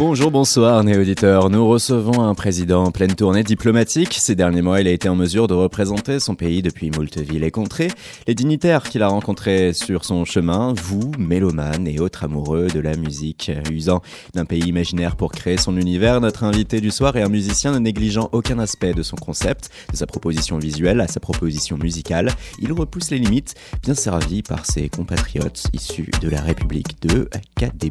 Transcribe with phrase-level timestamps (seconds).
[0.00, 1.50] Bonjour, bonsoir, néo-auditeurs.
[1.50, 4.14] Nous recevons un président en pleine tournée diplomatique.
[4.14, 7.44] Ces derniers mois, il a été en mesure de représenter son pays depuis moult villes
[7.44, 7.90] et contrées.
[8.26, 12.96] Les dignitaires qu'il a rencontrés sur son chemin, vous, mélomanes et autres amoureux de la
[12.96, 14.00] musique, usant
[14.32, 17.78] d'un pays imaginaire pour créer son univers, notre invité du soir est un musicien ne
[17.78, 22.30] négligeant aucun aspect de son concept, de sa proposition visuelle à sa proposition musicale.
[22.58, 27.28] Il repousse les limites, bien servi par ses compatriotes issus de la République de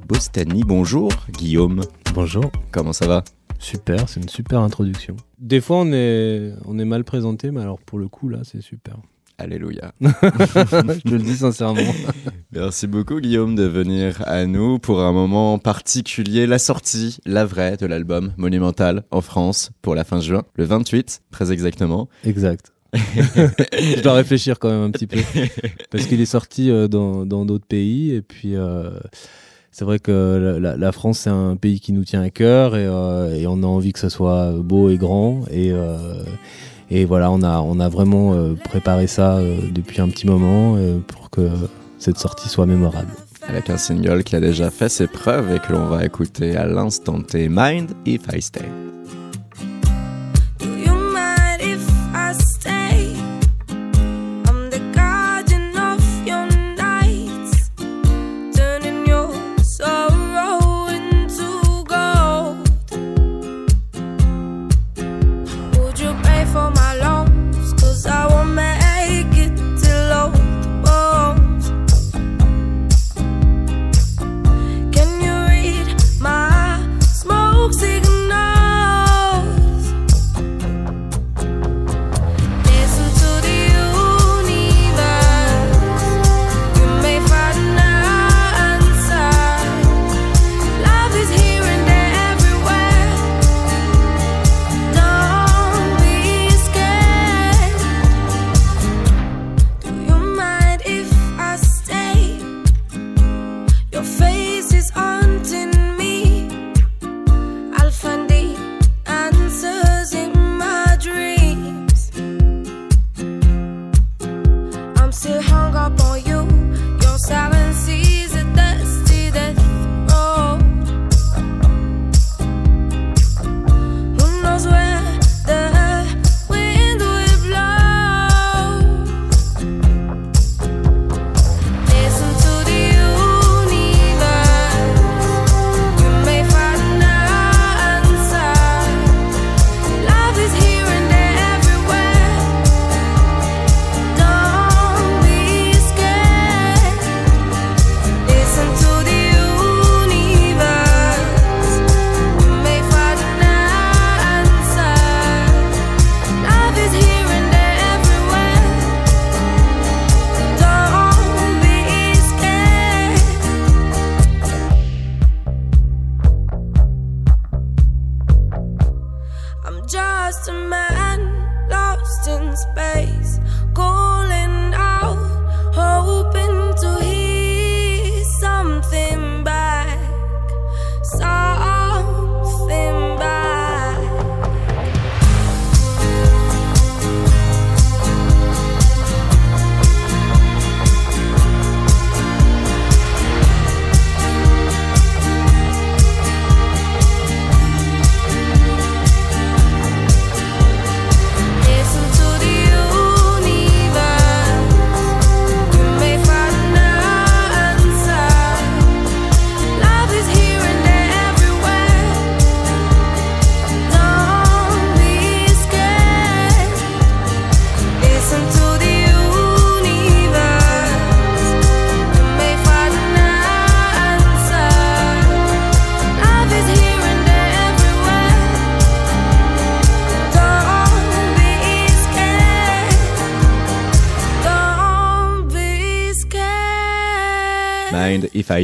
[0.08, 0.64] Bostani.
[0.66, 1.84] Bonjour, Guillaume.
[2.14, 2.52] Bonjour.
[2.72, 3.24] Comment ça va?
[3.60, 5.16] Super, c'est une super introduction.
[5.38, 8.62] Des fois, on est, on est mal présenté, mais alors pour le coup, là, c'est
[8.62, 8.98] super.
[9.38, 9.94] Alléluia.
[10.02, 11.94] Je le dis sincèrement.
[12.52, 17.78] Merci beaucoup Guillaume de venir à nous pour un moment particulier, la sortie, la vraie
[17.78, 22.10] de l'album Monumental en France pour la fin juin, le 28 très exactement.
[22.26, 22.74] Exact.
[22.94, 25.20] je dois réfléchir quand même un petit peu
[25.92, 28.90] parce qu'il est sorti euh, dans d'autres pays et puis euh,
[29.72, 33.48] c'est vrai que la, France, c'est un pays qui nous tient à cœur euh, et,
[33.48, 35.44] on a envie que ce soit beau et grand.
[35.52, 36.24] Et, euh,
[36.90, 39.40] et voilà, on a, on a vraiment euh, préparé ça
[39.72, 41.50] depuis un petit moment pour que
[41.98, 43.12] cette sortie soit mémorable.
[43.48, 46.66] Avec un single qui a déjà fait ses preuves et que l'on va écouter à
[46.66, 48.66] l'instant T, Mind If I Stay.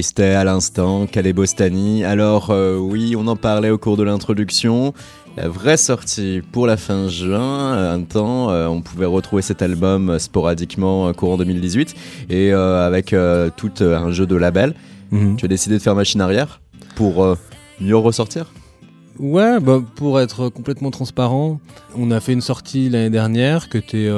[0.01, 1.05] Stay à l'instant,
[1.35, 2.03] Bostani.
[2.03, 4.95] Alors euh, oui, on en parlait au cours de l'introduction.
[5.37, 10.17] La vraie sortie pour la fin juin, un temps, euh, on pouvait retrouver cet album
[10.17, 11.93] sporadiquement courant 2018
[12.31, 13.15] et euh, avec
[13.57, 14.73] tout un jeu de label.
[15.11, 15.35] Mhm.
[15.35, 16.61] Tu as décidé de faire machine arrière
[16.95, 17.37] pour
[17.79, 18.51] mieux ressortir?
[19.19, 21.59] Ouais, bah, pour être complètement transparent,
[21.95, 24.09] on a fait une sortie l'année dernière que tu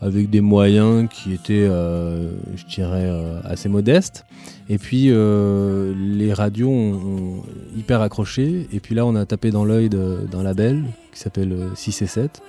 [0.00, 3.10] avec des moyens qui étaient, je dirais,
[3.44, 4.24] assez modestes.
[4.68, 7.42] Et puis les radios ont,
[7.76, 8.66] hyper accroché.
[8.72, 12.42] Et puis là, on a tapé dans l'œil d'un label qui s'appelle 6 et 7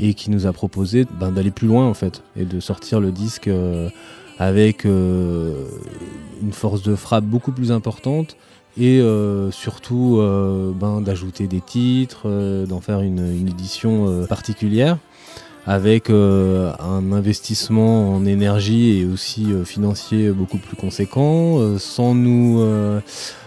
[0.00, 3.12] et qui nous a proposé ben, d'aller plus loin en fait et de sortir le
[3.12, 3.50] disque
[4.38, 8.36] avec une force de frappe beaucoup plus importante
[8.78, 14.98] et euh, surtout euh, ben, d'ajouter des titres, euh, d'en faire une, édition particulière
[15.66, 22.64] avec un investissement en énergie et aussi financier beaucoup plus conséquent, sans nous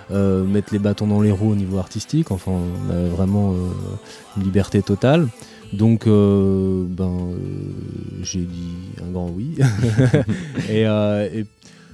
[0.10, 2.31] mettre les bâtons dans les roues au niveau artistique.
[2.31, 3.54] Enfin, on a vraiment
[4.36, 5.27] une liberté totale.
[5.71, 7.18] Donc, ben,
[8.22, 9.56] j'ai dit un grand oui.
[10.69, 11.45] et, et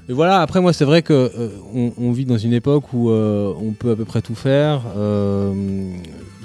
[0.07, 1.50] et voilà, après moi c'est vrai que euh,
[1.98, 4.83] on, vit dans une époque où euh, on peut à peu près tout faire.
[4.95, 5.51] Euh,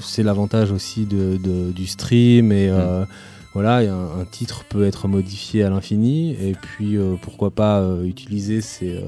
[0.00, 1.36] c'est l'avantage aussi de,
[1.70, 3.06] du stream et mm.
[3.52, 9.02] Voilà, un, titre peut être modifié à l'infini et puis pourquoi pas utiliser ces,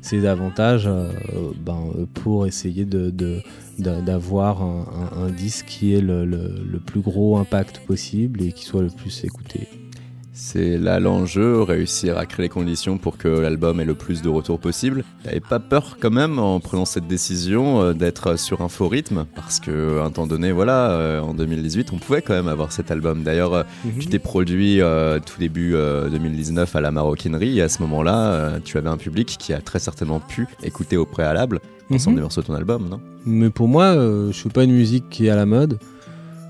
[0.00, 0.88] ces avantages
[1.58, 3.42] ben, pour essayer de,
[3.78, 8.82] d'avoir un, un, disque qui ait le, le plus gros impact possible et qui soit
[8.82, 9.68] le plus écouté.
[10.42, 14.30] C'est là l'enjeu, réussir à créer les conditions pour que l'album ait le plus de
[14.30, 15.04] retours possible.
[15.22, 19.26] T'avais pas peur quand même en prenant cette décision euh, d'être sur un faux rythme
[19.36, 22.90] Parce que un temps donné, voilà, euh, en 2018, on pouvait quand même avoir cet
[22.90, 23.22] album.
[23.22, 23.98] D'ailleurs, euh, mhm.
[23.98, 24.80] tu t'es produit
[25.26, 29.52] tout début 2019 à la maroquinerie et à ce moment-là, tu avais un public qui
[29.52, 31.60] a très certainement pu écouter au préalable
[31.90, 33.00] l'ensemble des morceaux de ton album, non?
[33.26, 35.78] Mais pour moi, je fais pas une musique qui est à la mode.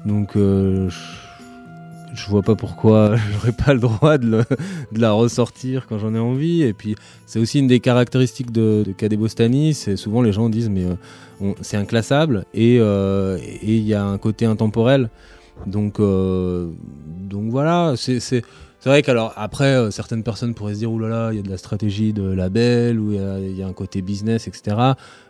[0.06, 0.90] Donc je
[2.28, 4.44] vois pas pourquoi j'aurais pas le droit de,
[4.92, 6.62] la ressortir quand j'en ai envie.
[6.62, 6.96] Et puis,
[7.26, 9.72] c'est aussi une des caractéristiques de, de.
[9.72, 14.18] C'est souvent les gens disent, mais euh, c'est inclassable euh, et il y a un
[14.18, 15.10] côté intemporel.
[15.66, 16.70] Donc, euh,
[17.18, 18.42] donc voilà, c'est
[18.80, 21.38] c'est vrai qu'alors après, euh, certaines personnes pourraient se dire, oulala, là là, il y
[21.38, 24.76] a de la stratégie de label, ou il y, a un côté business, etc.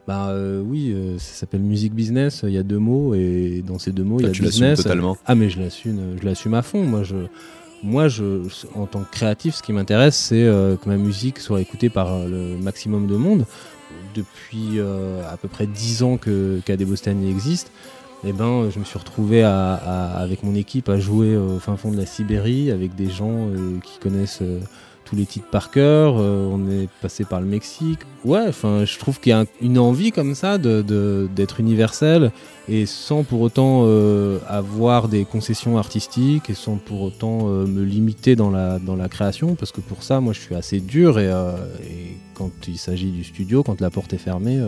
[0.07, 3.81] Bah euh, oui, euh, ça s'appelle musique business, il y a deux mots, et dans
[3.81, 4.83] ces deux mots, il y a tu business.
[4.83, 5.19] totalement.
[5.27, 6.85] Ah mais je l'assume, je l'assume à fond.
[6.85, 7.17] Moi, je,
[7.83, 8.43] moi je,
[8.77, 12.57] en tant que créatif, ce qui m'intéresse, c'est que ma musique soit écoutée par le
[12.57, 13.47] maximum de monde.
[14.15, 17.73] Depuis à peu près dix ans que Bostani existe,
[18.25, 21.97] eh ben, je me suis retrouvé avec mon équipe à jouer au fin fond de
[21.97, 24.61] la Sibérie avec des gens euh, qui connaissent euh,
[25.07, 26.17] tous les titres par cœur.
[26.19, 28.01] Euh, on est passé par le Mexique.
[28.27, 32.31] Ouais, enfin, je trouve qu'il y a une envie comme ça d'être universel
[32.69, 33.87] et sans pour autant
[34.47, 39.81] avoir des concessions artistiques et sans pour autant me limiter dans la, création parce que
[39.81, 41.31] pour ça, moi, je suis assez dur et,
[42.35, 44.61] quand il s'agit du studio, quand la porte est fermée,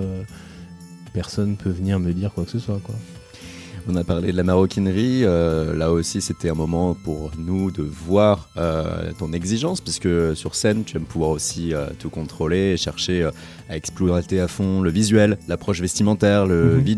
[1.13, 2.81] personne peut venir me dire quoi que ce soit.
[3.88, 5.25] On a parlé de la maroquinerie.
[5.25, 10.55] Euh, là aussi, c'était un moment pour nous de voir euh, ton exigence, puisque sur
[10.55, 13.29] scène, tu aimes pouvoir aussi euh, tout contrôler et chercher
[13.69, 16.93] à exploiter à fond le visuel, l'approche vestimentaire, le mm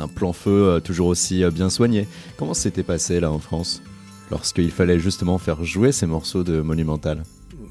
[0.00, 2.08] un plan feu toujours aussi bien soigné.
[2.36, 3.82] Comment s'était passé là en France
[4.30, 7.22] lorsqu'il fallait justement faire jouer ces morceaux de Monumental?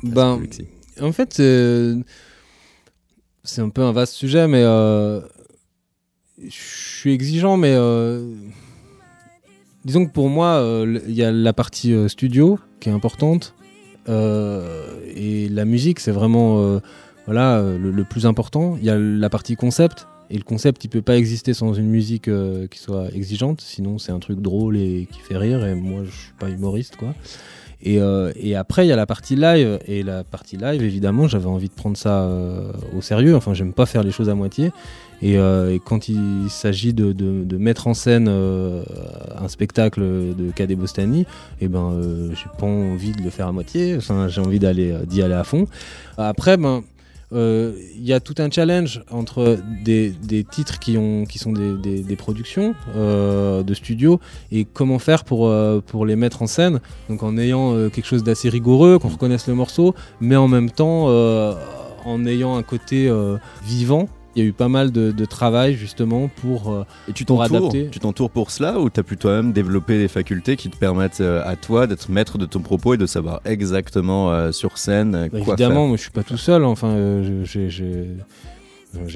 [0.03, 0.39] Ben,
[1.01, 1.33] en fait,
[3.43, 4.63] c'est un peu un vaste sujet, mais
[6.41, 8.27] je suis exigeant, mais euh,
[9.85, 13.55] disons que pour moi, euh, il y a la partie euh, studio qui est importante.
[14.07, 16.79] et la musique, c'est vraiment
[17.25, 18.77] voilà, le, plus important.
[18.79, 20.07] Il y a la partie concept.
[20.29, 22.29] Et le concept, il peut pas exister sans une musique
[22.69, 23.61] qui soit exigeante.
[23.61, 25.65] Sinon, c'est un truc drôle et qui fait rire.
[25.65, 27.15] Et moi, je suis pas humoriste, quoi.
[27.81, 27.99] Et,
[28.35, 29.79] et, après, il y a la partie live.
[29.87, 32.29] Et la partie live, évidemment, j'avais envie de prendre ça
[32.95, 33.35] au sérieux.
[33.35, 34.71] Enfin, j'aime pas faire les choses à moitié.
[35.23, 38.83] Euh, et, quand il s'agit de, mettre en scène euh,
[39.37, 41.25] un spectacle de Cadet Bostani,
[41.61, 45.33] eh ben, euh, j'ai pas envie de le faire à moitié, j'ai envie d'y aller
[45.33, 45.67] à fond.
[46.17, 46.83] Après, ben,
[47.31, 50.13] il y a tout un challenge entre des,
[50.49, 54.19] titres qui, ont, qui sont des, productions de studio
[54.51, 56.79] et comment faire pour les mettre en scène.
[57.09, 61.07] Donc en ayant quelque chose d'assez rigoureux, qu'on reconnaisse le morceau, mais en même temps
[62.05, 63.11] en ayant un côté
[63.65, 67.71] vivant il y a eu pas mal de, travail justement pour euh, et tu t'entoures.
[67.71, 71.21] tu t'entoures pour cela ou tu as pu toi-même développer des facultés qui te permettent
[71.21, 75.29] euh, à toi d'être maître de ton propos et de savoir exactement euh, sur scène
[75.31, 77.69] bah, quoi évidemment moi je suis pas tout seul enfin j'ai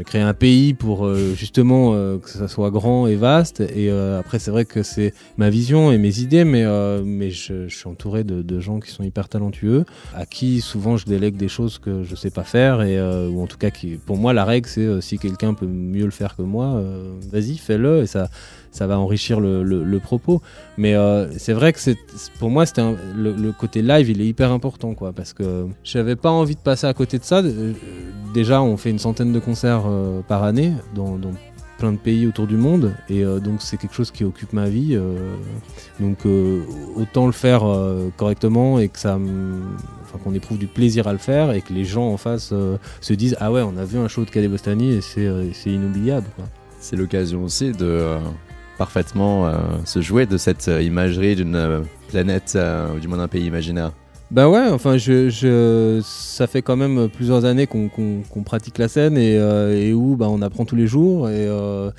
[0.05, 3.61] créé un pays pour euh, justement euh, que ça soit grand et vaste.
[3.61, 6.65] Et euh, après, c'est vrai que c'est ma vision et mes idées, mais,
[7.03, 11.05] mais je, suis entouré de, de, gens qui sont hyper talentueux, à qui souvent je
[11.05, 14.17] délègue des choses que je sais pas faire, et, ou en tout cas, qui, pour
[14.17, 16.81] moi, la règle, c'est si quelqu'un peut mieux le faire que moi,
[17.31, 18.29] vas-y, fais-le, et ça,
[18.71, 20.41] ça va enrichir le, propos.
[20.77, 20.95] Mais
[21.37, 21.79] c'est vrai que
[22.39, 22.83] pour moi, c'était
[23.15, 26.87] le, côté live, il est hyper important, quoi, parce que j'avais pas envie de passer
[26.87, 27.41] à côté de ça.
[28.33, 31.17] Déjà, on fait une centaine de concerts euh, par année dans,
[31.79, 34.67] plein de pays autour du monde et euh, donc c'est quelque chose qui occupe ma
[34.67, 35.37] vie euh,
[36.01, 36.17] donc
[36.97, 37.63] autant le faire
[38.17, 39.17] correctement et que ça
[40.21, 42.53] qu'on éprouve du plaisir à le faire et que les gens en face
[42.99, 46.27] se disent ah ouais on a vu un show de Kadé Bostani et c'est inoubliable
[46.81, 48.17] c'est l'occasion aussi de
[48.79, 49.51] parfaitement
[49.85, 52.57] se jouer de cette imagerie d'une planète
[52.95, 53.91] ou du moins d'un pays imaginaire
[54.31, 59.17] bah ouais, enfin, je, je, ça fait quand même plusieurs années qu'on pratique la scène
[59.17, 61.29] et, euh, et où bah, on apprend tous les jours.
[61.29, 61.89] Et, euh,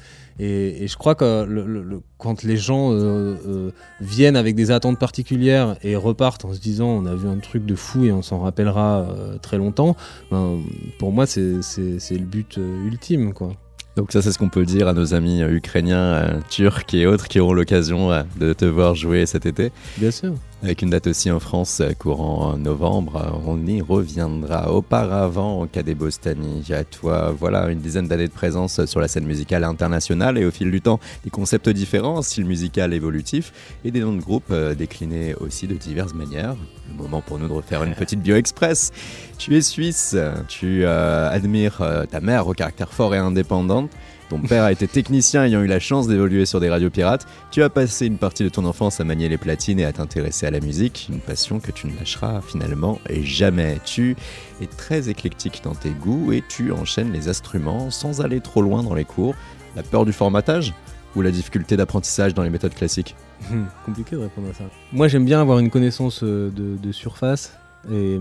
[0.42, 3.70] et, je crois que quand les gens euh, euh,
[4.00, 7.66] viennent avec des attentes particulières et repartent en se disant on a vu un truc
[7.66, 9.96] de fou et on s'en rappellera euh, très longtemps,
[10.30, 10.60] ben,
[10.99, 13.34] pour moi c'est le but ultime.
[13.34, 13.52] quoi.
[13.97, 17.40] Donc ça c'est ce qu'on peut dire à nos amis ukrainiens, turcs et autres qui
[17.40, 19.73] auront l'occasion de te voir jouer cet été.
[19.99, 23.17] Bien sûr avec une date aussi en France euh, courant novembre.
[23.17, 24.73] Euh, on y reviendra.
[24.73, 29.26] Auparavant, au Cadet Bostani, à toi, voilà, une dizaine d'années de présence sur la scène
[29.26, 33.52] musicale internationale et au fil du temps, des concepts différents, style musical évolutif
[33.85, 36.57] et des noms de groupes euh, déclinés aussi de diverses manières.
[36.88, 38.93] Le moment pour nous de refaire une petite bio express.
[39.38, 40.17] Tu es suisse,
[40.49, 43.90] tu admires ta mère au caractère fort et indépendante.
[44.30, 47.26] Ton père a été technicien ayant eu la chance d'évoluer sur des radios pirates.
[47.50, 50.46] Tu as passé une partie de ton enfance à manier les platines et à t'intéresser
[50.46, 53.78] à la musique, une passion que tu ne lâcheras finalement jamais.
[53.84, 54.14] Tu
[54.62, 58.84] es très éclectique dans tes goûts et tu enchaînes les instruments sans aller trop loin
[58.84, 59.34] dans les cours.
[59.75, 60.75] La peur du formatage
[61.16, 63.16] ou la difficulté d'apprentissage dans les méthodes classiques?
[63.50, 64.64] Hmm, Compliqué de répondre à ça.
[64.92, 67.52] Moi j'aime bien avoir une connaissance euh, de, de surface
[67.90, 68.16] et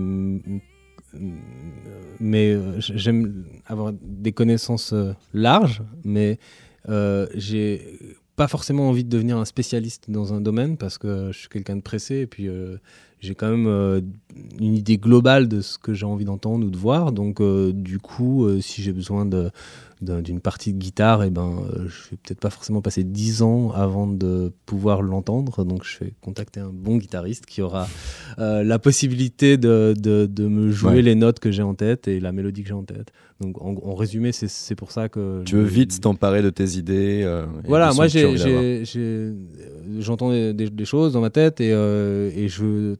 [2.20, 6.38] mais euh, j'aime avoir des connaissances euh, larges, mais
[6.88, 11.38] euh, j'ai pas forcément envie de devenir un spécialiste dans un domaine parce que je
[11.38, 12.48] suis quelqu'un de pressé et puis
[13.20, 14.02] j'ai quand même
[14.58, 17.12] une idée globale de ce que j'ai envie d'entendre ou de voir.
[17.12, 19.50] Donc, du coup, si j'ai besoin de,
[20.00, 23.42] d'une partie de guitare, et eh ben, euh, je vais peut-être pas forcément passer 10
[23.42, 25.64] ans avant de pouvoir l'entendre.
[25.64, 27.86] Donc, je vais contacter un bon guitariste qui aura
[28.38, 32.18] euh, la possibilité de, de, de me jouer les notes que j'ai en tête et
[32.20, 33.12] la mélodie que j'ai en tête.
[33.40, 35.42] Donc, en, résumé, c'est pour ça que.
[35.44, 37.22] Tu veux vite t'emparer de tes idées.
[37.24, 38.06] Euh, voilà, moi,
[39.98, 42.96] j'entends des, des, choses dans ma tête et, et je veux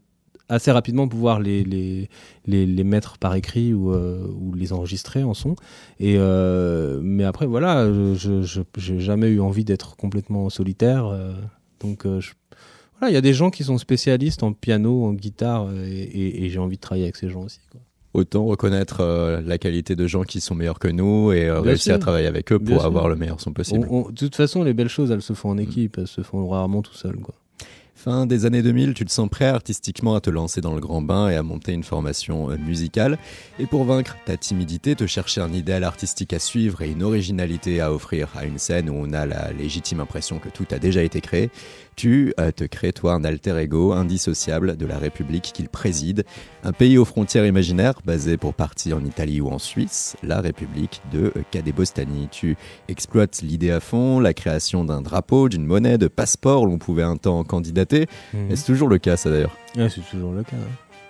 [0.50, 2.10] assez rapidement pouvoir les, les,
[2.46, 5.54] les, les mettre par écrit ou, euh, ou, les enregistrer en son.
[5.98, 11.06] Et, euh, mais après, voilà, je n'ai jamais eu envie d'être complètement solitaire.
[11.06, 11.32] Euh,
[11.78, 12.32] donc, je,
[12.98, 16.50] voilà, il y a des gens qui sont spécialistes en piano, en guitare, et, et,
[16.50, 17.60] j'ai envie de travailler avec ces gens aussi.
[17.70, 17.80] Quoi.
[18.12, 22.26] Autant reconnaître la qualité de gens qui sont meilleurs que nous et réussir à travailler
[22.26, 23.86] avec eux pour avoir le meilleur son possible.
[23.88, 26.82] de toute façon, les belles choses, elles se font en équipe, elles se font rarement
[26.82, 27.16] tout seul.
[27.18, 27.36] Quoi.
[28.02, 31.02] Fin des années 2000, tu te sens prêt artistiquement à te lancer dans le grand
[31.02, 33.18] bain et à monter une formation euh, musicale.
[33.58, 37.82] Et pour vaincre ta timidité, te chercher un idéal artistique à suivre et une originalité
[37.82, 41.02] à offrir à une scène où on a la légitime impression que tout a déjà
[41.02, 41.50] été créé,
[41.96, 46.24] tu euh, te crées toi un alter ego indissociable de la République qu'il préside,
[46.64, 51.02] un pays aux frontières imaginaires basé pour partie en Italie ou en Suisse, la République
[51.12, 52.28] de Cadébostanie.
[52.30, 52.56] Tu
[52.88, 57.02] exploites l'idée à fond, la création d'un drapeau, d'une monnaie, de passeport où on pouvait
[57.02, 58.06] un temps candidater.
[58.32, 58.54] Mmh.
[58.54, 59.56] C'est toujours le cas ça d'ailleurs?
[59.74, 60.56] c'est toujours le cas.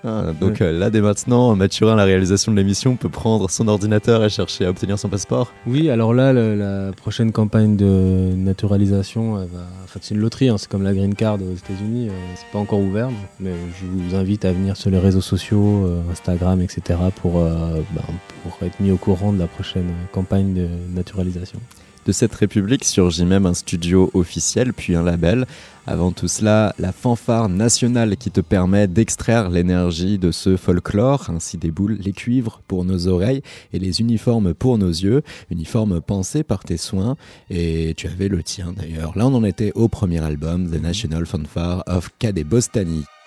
[0.03, 4.25] Ah, donc euh, là, dès maintenant, Mathurin, la réalisation de l'émission, peut prendre son ordinateur
[4.25, 9.67] et chercher à obtenir son passeport Oui, alors là, la prochaine campagne de naturalisation, va...
[10.01, 12.81] c'est une loterie, hein, c'est comme la Green Card aux États-Unis, euh, c'est pas encore
[12.81, 17.33] ouvert, mais je vous invite à venir sur les réseaux sociaux, euh, Instagram, etc., pour,
[17.35, 18.03] ben,
[18.43, 21.61] pour être mis au courant de la prochaine campagne de naturalisation.
[22.07, 25.47] De cette république surgit même un studio officiel, puis un label.
[25.87, 31.29] Avant tout cela, la fanfare nationale qui te permet d'extraire l'énergie de ce folklore.
[31.31, 33.43] Ainsi déboulent les cuivres pour nos oreilles
[33.73, 35.23] et les uniformes pour nos yeux.
[35.51, 37.17] Uniformes pensés par tes soins.
[37.51, 39.17] Et tu avais le tien d'ailleurs.
[39.17, 43.03] Là, on en était au premier album, The National Fanfare of Kadebostani.
[43.03, 43.20] Ton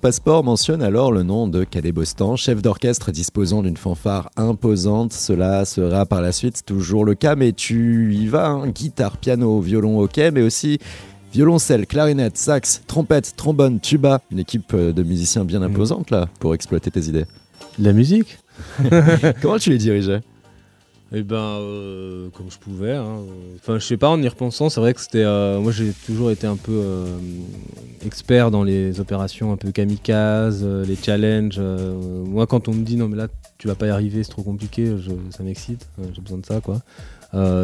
[0.00, 5.12] passeport mentionne alors le nom de Cadet Bostan, chef d'orchestre disposant d'une fanfare imposante.
[5.12, 8.68] Cela sera par la suite toujours le cas, mais tu y vas, hein.
[8.68, 10.78] guitare, piano, violon, ok, mais aussi
[11.32, 14.22] violoncelle, clarinette, sax, trompette, trombone, tuba.
[14.30, 17.26] Une équipe euh, de musiciens bien imposante là pour exploiter tes idées.
[17.78, 18.38] La musique?
[19.42, 20.22] Comment tu les dirigeais?
[21.12, 22.92] Eh ben, euh, comme je pouvais.
[22.94, 23.16] hein.
[23.56, 25.24] Enfin, je sais pas, en y repensant, c'est vrai que c'était.
[25.24, 27.04] euh, moi, j'ai toujours été un peu euh,
[28.06, 31.56] expert dans les opérations un peu kamikazes, euh, les challenges.
[31.58, 33.26] euh, moi, quand on me dit non, mais là,
[33.58, 36.60] tu vas pas y arriver, c'est trop compliqué, je- ça m'excite, j'ai besoin de ça,
[36.60, 36.80] quoi.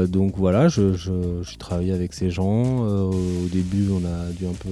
[0.08, 1.12] Donc voilà, je, je,
[1.42, 2.80] j'ai travaillé avec ces gens.
[2.86, 4.68] au début, on a dû un peu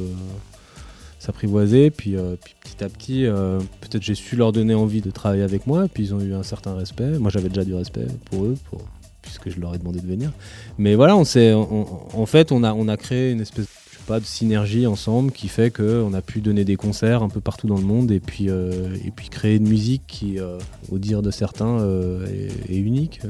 [1.25, 5.11] s'apprivoiser, puis, euh, puis petit à petit, euh, peut-être j'ai su leur donner envie de
[5.11, 7.19] travailler avec moi, puis ils ont eu un certain respect.
[7.19, 8.57] Moi, j'avais déjà du respect pour eux,
[9.23, 10.33] puisque je leur ai demandé de venir.
[10.79, 13.67] Mais voilà, on en fait, on a, on a créé une espèce
[14.07, 17.67] pas, de synergie ensemble qui fait qu'on a pu donner des concerts un peu partout
[17.67, 20.37] dans le monde et puis, euh, et puis créer une musique qui,
[20.91, 21.79] au dire de certains,
[22.69, 23.21] est unique.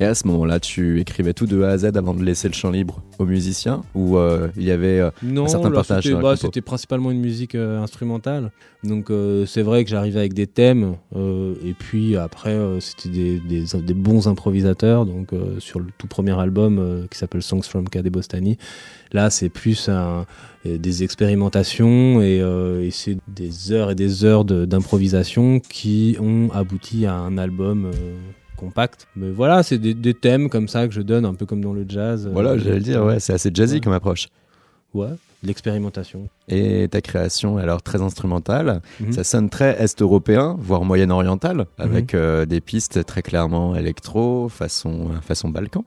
[0.00, 2.54] Et à ce moment-là, tu écrivais tout de A à Z avant de laisser le
[2.54, 5.00] champ libre aux musiciens Ou euh, il y avait.
[5.00, 8.52] euh, Non, certain là, partage c'était, bah, principalement une musique euh, instrumentale.
[8.84, 13.64] Donc euh, c'est vrai que j'arrivais avec des thèmes et puis après c'était des, des-
[13.82, 15.04] des bons improvisateurs.
[15.04, 18.56] Donc sur le tout premier album qui s'appelle Songs from Cadet Bostani,
[19.12, 20.26] là c'est plus un-
[20.64, 22.36] des expérimentations et,
[22.84, 27.90] et c'est des heures et des heures de- d'improvisation qui ont abouti à un album.
[28.58, 31.62] Compact mais voilà c'est des, des thèmes comme ça que je donne un peu comme
[31.62, 33.80] dans le jazz euh, Voilà, j'allais le dire, ouais, c'est assez jazzy Ouais.
[33.80, 34.28] comme approche.
[34.94, 35.08] ouais
[35.44, 38.80] l'expérimentation Et ta création est alors très instrumentale.
[39.00, 39.12] Mhm.
[39.12, 45.48] Ça sonne très est-européen, voire moyen-oriental, avec euh, des pistes très clairement électro, façon, façon
[45.48, 45.84] Balkan.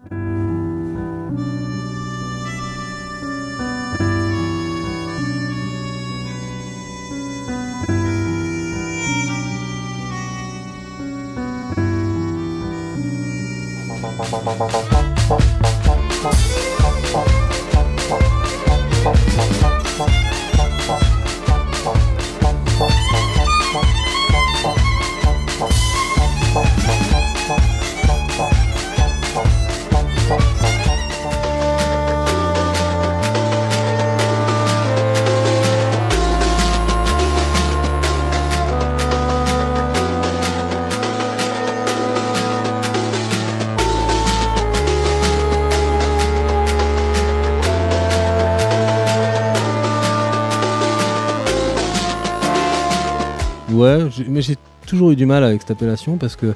[54.27, 54.55] Mais j'ai
[54.86, 56.53] toujours eu du mal avec cette appellation parce que,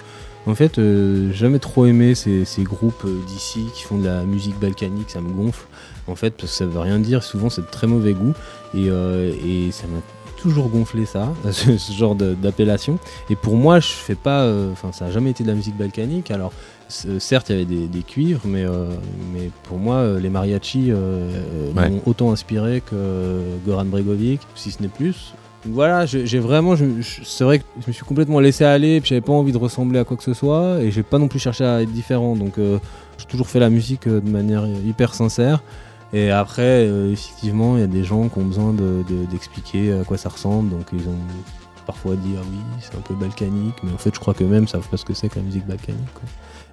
[0.47, 4.05] en fait, euh, j'ai jamais trop aimé ces, ces groupes euh, d'ici qui font de
[4.05, 5.65] la musique balkanique, ça me gonfle.
[6.07, 8.33] En fait, parce que ça veut rien dire, souvent c'est de très mauvais goût
[8.75, 9.99] et, euh, et ça m'a
[10.37, 12.99] toujours gonflé ça, ce, ce genre d'appellation.
[13.31, 15.75] Et pour moi, je fais pas, euh, enfin, ça a jamais été de la musique
[15.77, 16.29] balkanique.
[16.29, 16.51] Alors,
[16.87, 18.85] certes, il y avait des, des cuivres, mais, euh,
[19.33, 21.89] mais pour moi, les mariachis euh, Ouais.
[21.89, 25.33] m'ont autant inspiré que Goran Bregovic, si ce n'est plus.
[25.67, 29.33] Voilà, j'ai vraiment, c'est vrai que je me suis complètement laissé aller, puis j'avais pas
[29.33, 31.81] envie de ressembler à quoi que ce soit, et j'ai pas non plus cherché à
[31.81, 32.35] être différent.
[32.35, 32.77] Donc euh,
[33.17, 35.63] j'ai toujours fait la musique euh, de manière hyper sincère.
[36.13, 39.91] Et après, euh, effectivement, il y a des gens qui ont besoin de- de- d'expliquer
[39.93, 41.17] à quoi ça ressemble, donc ils ont
[41.87, 44.67] parfois dit ah oui, c'est un peu balkanique, mais en fait, je crois que même
[44.67, 45.99] savent pas ce que c'est que la musique balkanique.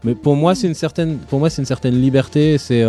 [0.04, 2.58] Mais pour moi, c'est une certaine, pour moi, c'est une certaine liberté.
[2.58, 2.82] C'est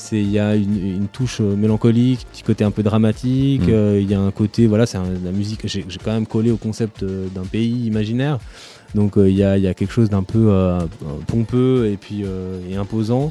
[0.00, 3.62] c'est il y a une, une touche euh, mélancolique, petit côté un peu dramatique.
[3.66, 3.70] Mm.
[3.70, 5.60] euh, Il y a un côté voilà, c'est la musique.
[5.66, 8.38] J'ai quand même collé au concept euh, d'un pays imaginaire.
[8.94, 10.50] Donc il y, a, y a quelque chose d'un peu
[11.28, 12.24] pompeux et puis
[12.68, 13.30] et imposant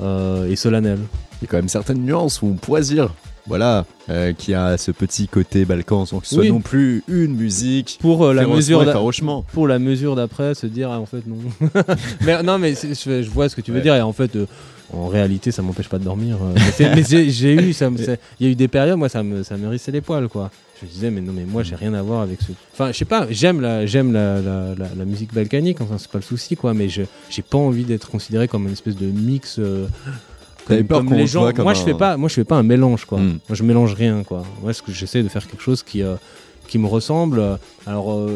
[0.00, 0.98] et solennel.
[1.40, 3.12] Il y a quand même certaines nuances où on pourrait se dire,
[3.46, 7.02] voilà, euh, qu'il y a ce petit côté Balkan sans que ce soit non plus
[7.08, 7.98] une musique.
[8.00, 8.84] Pour euh, la mesure
[9.52, 11.36] pour la mesure d'après se dire ah, en fait non.
[12.24, 13.82] mais non mais je, je vois ce que tu veux Ouais.
[13.82, 14.46] dire et en fait euh,
[14.92, 16.36] en réalité ça m'empêche pas de dormir.
[16.42, 16.54] euh,
[16.94, 17.98] mais j'ai eu me-
[18.40, 20.50] il y a eu des périodes moi ça me ça m'hérissait les poils quoi.
[20.80, 22.52] Je me disais mais non mais moi j'ai rien à voir avec ce.
[22.72, 26.10] Enfin je sais pas j'aime la j'aime la, la, la- la musique balkanique enfin c'est
[26.10, 29.06] pas le souci quoi mais je j'ai pas envie d'être considéré comme une espèce de
[29.06, 29.58] mix.
[29.58, 29.86] euh,
[30.66, 31.52] comme, peur comme qu'on les gens.
[31.52, 33.18] comme Moi je fais pas moi je fais pas un mélange quoi.
[33.18, 33.38] Mm.
[33.48, 34.44] Moi, je mélange rien, quoi.
[34.62, 36.14] Moi, ce que j'essaie de faire quelque chose qui, euh,
[36.68, 37.42] qui me ressemble.
[37.86, 38.28] Alors,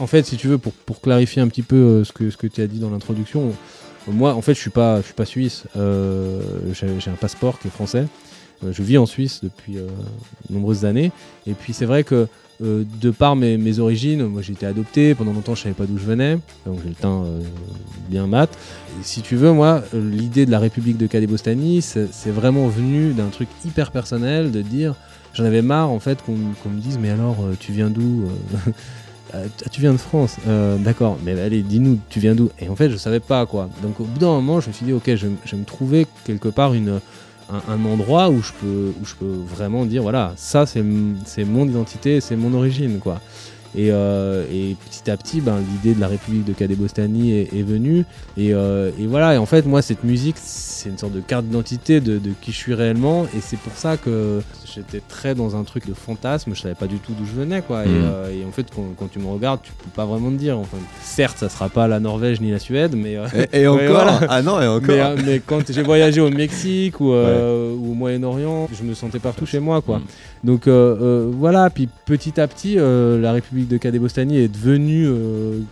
[0.00, 2.46] en fait, si tu veux, pour, pour clarifier un petit peu ce que, ce que
[2.48, 3.52] tu as dit dans l'introduction,
[4.08, 5.64] moi, en fait, je suis pas, je suis pas suisse.
[5.76, 6.40] Euh,
[6.72, 8.06] J'ai un passeport qui est français.
[8.64, 9.86] Euh, je vis en Suisse depuis euh,
[10.48, 11.12] de nombreuses années.
[11.46, 12.28] Et puis, c'est vrai que
[12.60, 15.98] de par mes, mes origines, moi j'ai été adopté, pendant longtemps je savais pas d'où
[15.98, 17.24] je venais, donc j'ai le teint
[18.08, 18.56] bien mat.
[19.02, 23.48] Si tu veux, moi, l'idée de la République de Kadebostani, c'est vraiment venu d'un truc
[23.64, 24.94] hyper personnel, de dire
[25.34, 28.28] j'en avais marre en fait qu'on qu'on me dise mais alors tu viens d'où
[29.34, 29.38] Ah,
[29.70, 32.50] tu viens de France, Euh, d'accord, mais allez, dis-nous, tu viens d'où?
[32.58, 33.68] Et en fait, je savais pas quoi.
[33.82, 36.48] Donc au bout d'un moment, je me suis dit, ok, je, vais- me trouver quelque
[36.48, 36.74] part
[37.50, 40.82] un, un endroit où je, peux, où je peux vraiment dire, voilà, ça c'est
[41.44, 43.20] mon identité, c'est mon origine, quoi.
[43.74, 47.62] Et, euh, et petit à petit, ben, l'idée de la République de Kadebostani est, est
[47.62, 48.04] venue.
[48.36, 51.46] Et, euh, et voilà, et en fait, moi, cette musique, c'est une sorte de carte
[51.46, 53.24] d'identité de, de qui je suis réellement.
[53.36, 54.40] Et c'est pour ça que
[54.74, 56.52] j'étais très dans un truc de fantasme.
[56.54, 57.84] Je savais pas du tout d'où je venais, quoi.
[57.86, 58.02] Et, Mhm.
[58.04, 60.58] euh, et en fait, quand, quand tu me regardes, tu peux pas vraiment te dire.
[60.58, 63.16] Enfin, certes, ça sera pas la Norvège ni la Suède, mais.
[63.54, 64.20] Et, encore voilà.
[64.28, 68.68] Ah non, et encore mais, mais quand j'ai voyagé au Mexique ou, ou au Moyen-Orient,
[68.72, 69.98] je me sentais partout chez moi, quoi.
[69.98, 70.02] Mm.
[70.44, 75.08] Donc euh, euh, voilà, puis petit à petit, euh, la République de Kadebostani est devenue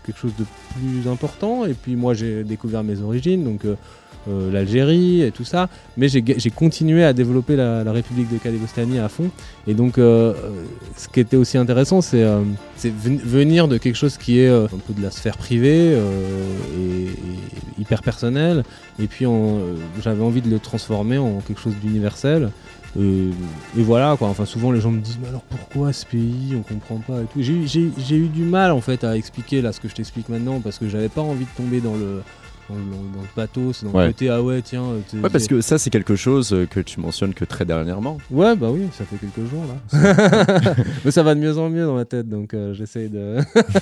[0.05, 1.67] quelque chose de plus important.
[1.67, 3.63] Et puis moi, j'ai découvert mes origines, donc
[4.53, 5.69] l'Algérie et tout ça.
[5.97, 9.31] Mais j'ai continué à développer la, République de Kadebostani à fond.
[9.67, 12.25] Et donc, ce qui était aussi intéressant, c'est
[12.77, 17.05] c'est ven- venir de quelque chose qui est un peu de la sphère privée et,
[17.07, 18.63] et hyper personnel.
[19.03, 19.27] Et puis,
[20.01, 22.51] j'avais envie de le transformer en quelque chose d'universel.
[22.99, 23.29] Et,
[23.79, 26.63] et voilà quoi, enfin souvent les gens me disent mais alors pourquoi ce pays, on
[26.63, 27.41] comprend pas et tout.
[27.41, 27.53] J'ai
[28.17, 30.89] eu- du mal en fait à expliquer là ce que je t'explique maintenant parce que
[30.89, 32.23] j'avais pas envie de tomber dans le,
[32.69, 32.83] dans le,
[33.15, 34.07] dans le pathos, dans Ouais.
[34.07, 34.83] le côté ah ouais tiens.
[34.85, 38.19] euh, Ouais, parce que ça, c'est quelque chose euh, que tu mentionnes que très dernièrement.
[38.31, 40.75] Ouais, bah oui, ça fait quelques jours là.
[41.05, 43.37] mais ça va de mieux en mieux dans ma tête, donc euh, j'essaye de.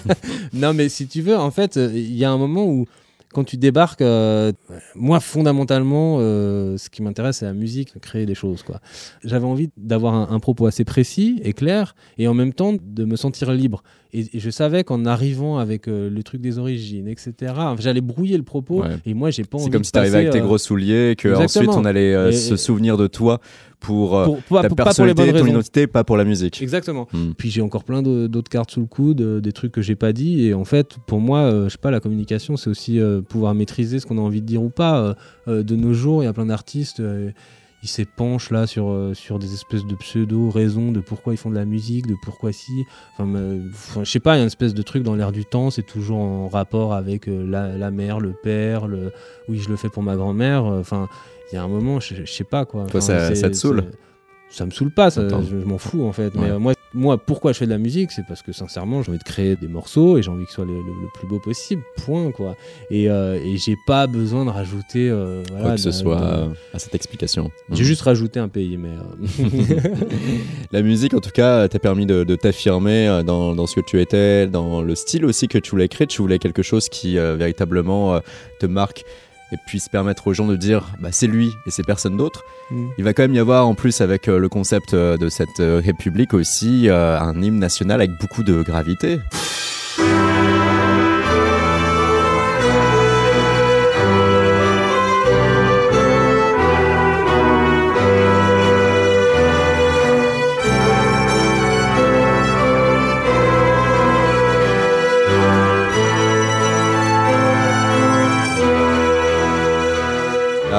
[0.53, 2.87] non, mais si tu veux, en fait, euh, il y a un moment où,
[3.33, 4.53] quand tu débarques, euh,
[4.95, 8.81] moi, fondamentalement, euh, ce qui m'intéresse, c'est la musique, créer des choses, quoi.
[9.23, 13.05] J'avais envie d'avoir un, un propos assez précis et clair, et en même temps de
[13.05, 13.83] me sentir libre.
[14.15, 18.37] Et, et je savais qu'en arrivant avec euh, le truc des origines, etc., j'allais brouiller
[18.39, 18.97] le propos, Ouais.
[19.05, 21.15] et moi, j'ai pas envie C'est comme de si t'arrivais avec tes euh, gros souliers,
[21.19, 21.71] que Exactement.
[21.73, 23.41] ensuite on allait euh, Et- se souvenir de toi
[23.81, 26.61] pour euh, pour, pas, ta pas pour les bonnes ton identité, pas pour la musique.
[26.63, 27.07] Exactement.
[27.13, 27.33] Hmm.
[27.37, 30.13] Puis j'ai encore plein d'autres cartes sous le coude, euh, des trucs que j'ai pas
[30.13, 30.47] dit.
[30.47, 33.55] Et en fait, pour moi, euh, je sais pas, la communication, c'est aussi euh, pouvoir
[33.55, 34.99] maîtriser ce qu'on a envie de dire ou pas.
[35.01, 35.15] Euh,
[35.49, 37.01] euh, de nos jours, il y a plein d'artistes.
[37.83, 41.55] Ils s'épanchent là sur, euh, sur des espèces de pseudo-raisons de pourquoi ils font de
[41.55, 42.85] la musique, de pourquoi si.
[43.19, 43.27] Enfin,
[44.05, 45.83] je sais pas, il y a une espèce de truc dans l'air du temps, c'est
[45.87, 49.13] toujours en rapport avec euh, la, la mère, le père, le
[49.49, 50.65] oui, je le fais pour ma grand-mère.
[50.67, 51.09] euh, Enfin,
[51.53, 52.85] il y a un moment, je, je sais pas quoi.
[52.87, 53.85] Toi, Enfin, ça- te saoule
[54.51, 56.35] ça me saoule pas, ça, je, je m'en fous en fait.
[56.35, 56.41] Ouais.
[56.41, 59.11] Mais euh, moi, moi, pourquoi je fais de la musique C'est parce que sincèrement, j'ai
[59.11, 61.29] envie de créer des morceaux et j'ai envie que ce soit le, le- le plus
[61.29, 62.57] beau possible, point quoi.
[62.91, 65.11] Et, euh, et j'ai pas besoin de rajouter.
[65.11, 67.51] euh, voilà, Quoi que ce soit de- euh, à cette explication.
[67.73, 67.87] J'ai Hmm.
[67.87, 68.89] juste rajouté un pays, mais.
[68.91, 69.49] euh,
[70.73, 74.01] La musique, en tout cas, t'a permis de, de t'affirmer dans, dans ce que tu
[74.01, 76.07] étais, dans le style aussi que tu voulais créer.
[76.07, 78.21] Tu voulais quelque chose qui euh, véritablement
[78.61, 79.05] te marque
[79.53, 82.43] et puisse permettre aux gens de dire bah, c'est lui et c'est personne d'autre.
[82.71, 82.87] Mm.
[82.99, 85.61] Il va quand même y avoir, en plus, avec euh, le concept euh, de cette
[85.61, 89.19] euh, république aussi, un hymne national avec beaucoup de gravité.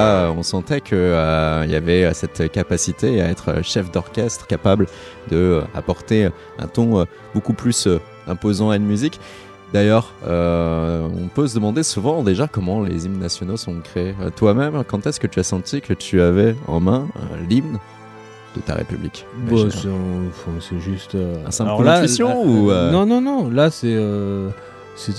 [0.00, 4.86] Là, on sentait qu'il y avait euh, cette capacité à être chef d'orchestre, capable
[5.30, 9.20] de euh, apporter un ton euh, beaucoup plus euh, imposant à une musique.
[9.72, 14.14] D'ailleurs, euh, on peut se demander souvent déjà comment les hymnes nationaux sont créés.
[14.20, 17.78] Euh, Toi-même, quand est-ce que tu as senti que tu avais en main euh, l'hymne
[18.56, 19.24] de ta République?
[19.48, 19.94] Bon, imaginaire
[20.60, 21.14] c'est juste.
[21.14, 23.48] euh, Un simple alors là, intuition là, ou, euh, Non, non, non.
[23.48, 24.48] Là, euh,
[24.96, 25.12] c'est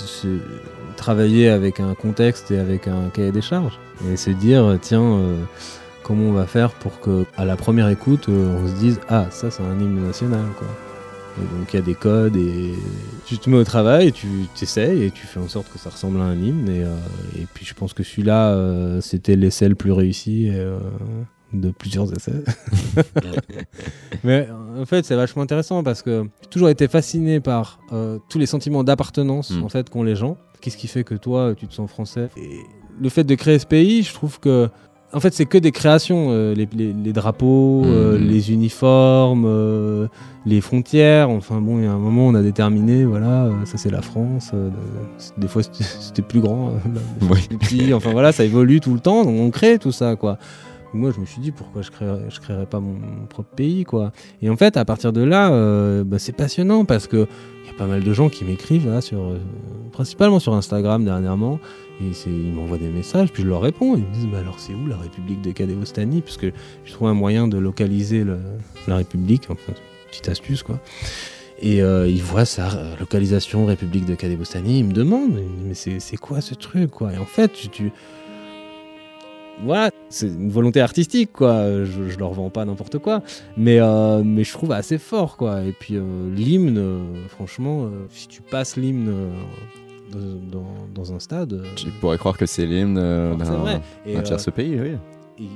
[0.96, 3.78] travailler avec un contexte et avec un cahier des charges.
[4.10, 5.36] Et se dire, tiens, euh,
[6.02, 9.26] comment on va faire pour que, à la première écoute, euh, on se dise, ah,
[9.30, 10.66] ça, c'est un hymne national, quoi.
[11.38, 12.74] Et donc, il y a des codes et
[13.24, 15.88] tu te mets au travail et tu t'essayes et tu fais en sorte que ça
[15.88, 16.68] ressemble à un hymne.
[16.68, 16.94] Et, euh,
[17.40, 20.50] et puis, je pense que celui-là, euh, c'était l'essai le plus réussi.
[20.52, 20.78] euh,
[21.54, 22.42] de plusieurs essais.
[24.24, 24.48] Mais
[24.80, 27.78] en fait, c'est vachement intéressant parce que j'ai toujours été fasciné par
[28.30, 29.62] tous les sentiments d'appartenance Mm.
[29.64, 30.38] en fait qu'ont les gens.
[30.62, 32.60] Qu'est-ce qui fait que toi, tu te sens français Et
[33.00, 34.68] le fait de créer ce pays, je trouve que
[35.14, 38.22] en fait, c'est que des créations, euh, les, les- les drapeaux, euh, Mm.
[38.28, 40.06] les uniformes, euh,
[40.46, 41.28] les frontières.
[41.28, 44.52] Enfin bon, il y a un moment, on a déterminé, voilà, ça c'est la France.
[44.54, 44.70] de-
[45.40, 46.74] des fois, c'était plus grand, là,
[47.20, 47.42] des fois, Oui.
[47.42, 47.92] c'était plus petit.
[47.92, 49.24] Enfin voilà, ça évolue tout le temps.
[49.24, 50.38] Donc on crée tout ça, quoi.
[50.94, 52.94] Moi, je me suis dit pourquoi je créerais, je créerais pas mon,
[53.28, 54.12] propre pays, quoi.
[54.42, 55.50] Et en fait, à partir de là,
[56.04, 57.26] bah, c'est passionnant parce que
[57.72, 59.38] y a pas mal de gens qui m'écrivent sur, euh,
[59.92, 61.58] principalement sur Instagram dernièrement.
[62.00, 63.94] Et ils m'envoient des messages, puis je leur réponds.
[63.96, 66.46] Ils me disent, mais alors c'est où la République de Kadéostanie Puisque
[66.84, 68.24] je trouve un moyen de localiser
[68.88, 69.72] la République, enfin,
[70.10, 70.80] petite astuce, quoi.
[71.60, 76.40] Et euh, ils voient sa localisation République de Kadéostanie, ils me demandent, mais c'est quoi
[76.40, 77.12] ce truc, quoi?
[77.12, 77.92] Et en fait, tu
[79.64, 81.84] voilà, c'est une volonté artistique, quoi.
[81.84, 83.22] Je, je leur vends pas n'importe quoi,
[83.56, 85.62] mais, euh, mais je trouve assez fort, quoi.
[85.62, 86.02] Et puis euh,
[86.34, 86.98] l'hymne, euh,
[87.28, 89.10] franchement, si tu passes l'hymne
[90.12, 95.46] dans, dans, un stade, tu pourrais croire que c'est l'hymne d'un tiers ce pays, oui.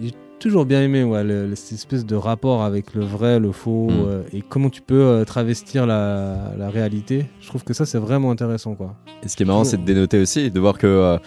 [0.00, 1.24] J'ai toujours bien aimé ouais,
[1.56, 4.22] cette espèce de rapport avec le vrai, le faux, hmm.
[4.32, 7.26] et comment tu peux travestir la, la, réalité.
[7.40, 8.94] Je trouve que ça, c'est vraiment intéressant, quoi.
[9.24, 11.18] Et ce qui est marrant, c'est de dénoter aussi, de voir que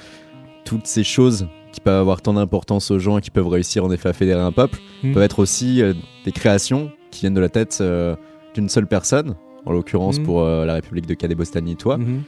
[0.64, 3.92] toutes ces choses qui peuvent avoir tant d'importance aux gens et qui peuvent réussir en
[3.92, 5.14] effet à fédérer un peuple, hmm.
[5.14, 8.16] peuvent être aussi euh, des créations qui viennent de la tête euh,
[8.54, 10.24] d'une seule personne, en l'occurrence hmm.
[10.24, 11.98] pour euh, la République de Cadé-Bostanie, toi.
[11.98, 12.22] Hmm.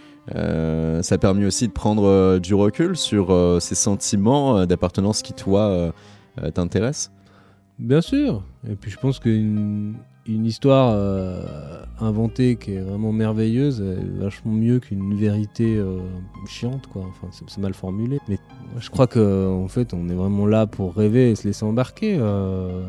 [1.02, 3.32] ça a permis aussi de prendre du recul sur
[3.62, 5.94] ces sentiments d'appartenance qui, toi,
[6.56, 7.12] t'intéressent.
[7.78, 8.42] Bien sûr.
[8.68, 9.94] Et puis je pense qu'une
[10.28, 11.44] une histoire euh,
[12.00, 16.00] inventée qui est vraiment merveilleuse, est vachement mieux qu'une vérité euh,
[16.48, 17.04] chiante, quoi.
[17.10, 18.20] Enfin, c'est mal formulé.
[18.28, 18.40] Mais
[18.80, 22.18] je crois qu'en en fait, on est vraiment là pour rêver et se laisser embarquer.
[22.20, 22.84] Euh.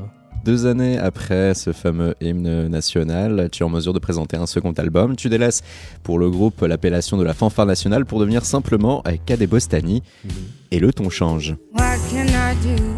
[0.44, 4.72] Deux années après ce fameux hymne national, tu es en mesure de présenter un second
[4.72, 5.16] album.
[5.16, 5.62] Tu délaisses
[6.04, 10.04] pour le groupe l'appellation de la fanfare nationale pour devenir simplement Kadé Bostani.
[10.24, 10.30] Mhm.
[10.70, 11.56] Et le ton change.
[11.74, 12.95] like a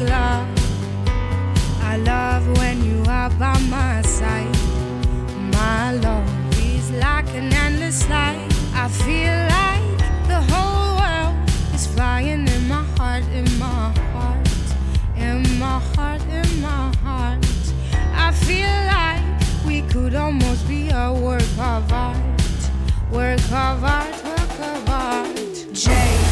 [0.00, 0.48] glove.
[1.82, 4.56] I love when you are by my side.
[5.52, 8.48] My love is like an endless light.
[8.74, 9.88] I feel like
[10.32, 11.34] the whole world
[11.74, 14.48] is flying in my heart, in my heart,
[15.16, 17.44] in my heart, in my heart.
[18.26, 19.24] I feel like
[19.66, 22.60] we could almost be a work of art,
[23.12, 25.36] work of art, work of art.
[25.74, 26.29] J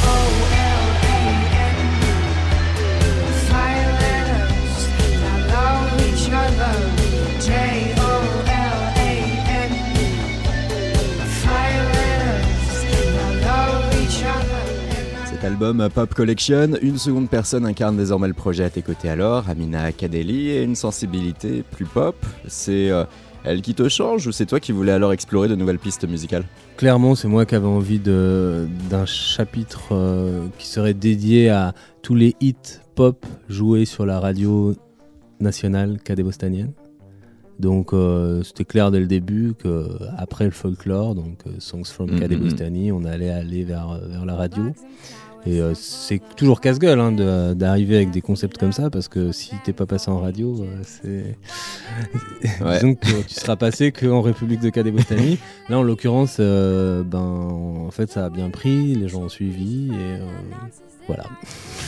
[15.59, 19.49] Cet album Pop Collection, une seconde personne incarne désormais le projet à tes côtés alors,
[19.51, 22.15] Amina Kadeli, et une sensibilité plus pop.
[22.47, 23.03] C'est euh,
[23.43, 26.45] elle qui te change ou c'est toi qui voulais alors explorer de nouvelles pistes musicales?
[26.77, 32.37] Clairement, c'est moi qui avais envie d'un chapitre euh, qui serait dédié à tous les
[32.41, 32.55] hits
[32.95, 34.77] pop joués sur la radio
[35.41, 36.71] nationale cadébostanienne.
[37.59, 42.09] Donc euh, c'était clair dès le début que après le folklore, donc euh, Songs from
[42.11, 44.73] mm on allait aller vers, vers la radio.
[45.47, 47.13] Et euh, c'est toujours casse-gueule hein,
[47.55, 51.37] d'arriver avec des concepts comme ça parce que si t'es pas passé en radio, c'est.
[52.83, 55.39] Donc tu seras passé qu'en République de Cadébostanie.
[55.69, 60.19] Là en l'occurrence, ben en fait ça a bien pris, les gens ont suivi et
[61.09, 61.25] voilà.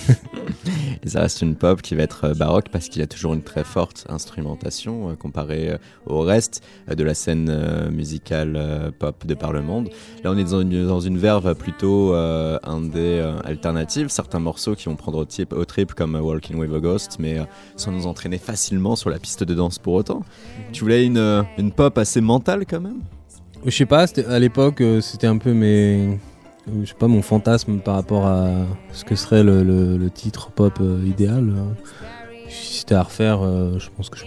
[1.04, 3.34] et ça reste une pop qui va être euh, baroque parce qu'il y a toujours
[3.34, 9.34] une très forte instrumentation euh, comparée euh, au reste de la scène musicale pop de
[9.34, 9.90] par le monde.
[10.24, 14.08] Là, on est dans une, dans une verve plutôt indé alternative.
[14.08, 17.38] Certains morceaux qui vont prendre au, type, au trip comme Walking with a Ghost, mais
[17.76, 20.20] sans nous entraîner facilement sur la piste de danse pour autant.
[20.20, 20.64] Mhm.
[20.72, 23.00] Tu voulais une, une pop assez mentale quand même?
[23.64, 26.18] Je sais pas, à l'époque, c'était un peu mes
[26.82, 28.50] je sais pas, mon fantasme par rapport à
[28.92, 31.52] ce que serait le, titre pop euh, idéal.
[32.48, 34.18] Si c'était à refaire, euh, je pense que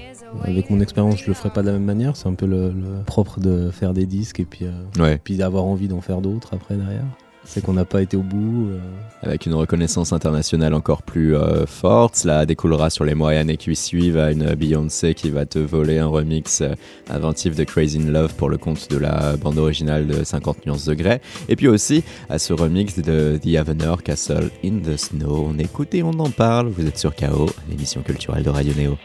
[0.44, 2.16] avec mon expérience, je le ferais pas de la même manière.
[2.16, 2.74] C'est un peu le,
[3.06, 6.76] propre de faire des disques et puis, euh, puis d'avoir envie d'en faire d'autres après
[6.76, 7.06] derrière
[7.46, 8.70] c'est qu'on n'a pas été au bout.
[8.72, 8.80] Euh.
[9.22, 13.58] Avec une reconnaissance internationale encore plus euh, forte, cela découlera sur les mois et années
[13.58, 16.74] qui suivent à une Beyoncé qui va te voler un remix euh,
[17.10, 20.86] inventif de Crazy in Love pour le compte de la bande originale de 50 nuances
[20.86, 21.22] degrés.
[21.50, 25.48] Et puis aussi à ce remix de The Avenir Castle in the Snow.
[25.50, 26.68] On écoute et on en parle.
[26.68, 28.98] Vous êtes sur KO, l'émission culturelle de Radio Neo.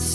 [0.00, 0.14] Is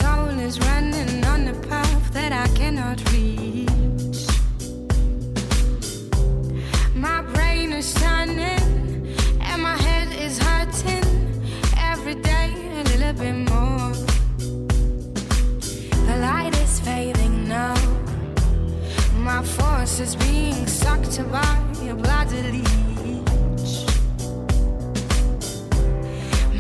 [19.86, 23.86] promise is being sucked by a bloody leech.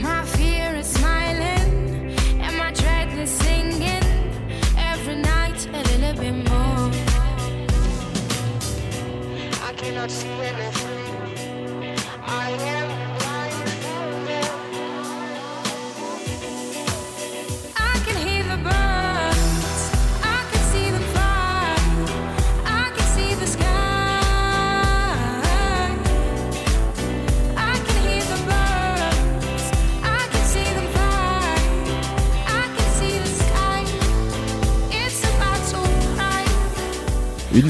[0.01, 4.05] My fear is smiling, and my dread is singing
[4.77, 6.91] every night a little bit more.
[9.69, 10.94] I cannot see anything.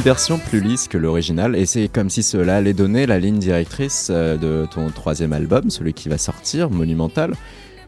[0.06, 4.10] Version plus lisse que l'original, et c'est comme si cela allait donner la ligne directrice
[4.12, 7.34] euh, de ton troisième album, celui qui va sortir, Monumental.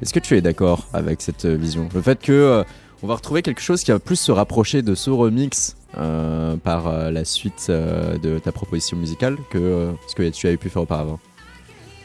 [0.02, 1.88] Est-ce que tu es d'accord avec cette vision?
[1.94, 2.64] Le fait que euh,
[3.04, 7.12] on va retrouver quelque chose qui va plus se rapprocher de ce remix euh, par
[7.12, 11.20] la suite de ta proposition musicale que ce que tu avais pu faire auparavant?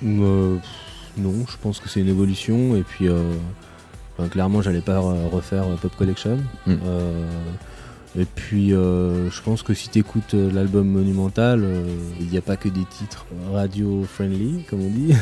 [0.02, 0.60] Non,
[1.16, 3.08] je pense que c'est une évolution, et puis
[4.30, 6.36] clairement, j'allais pas refaire Pop Collection.
[6.66, 6.76] Hmm.
[8.18, 11.86] Et puis, euh, je pense que si tu écoutes euh, l'album Monumental, euh,
[12.20, 15.14] il n'y a pas que des titres radio-friendly, comme on dit.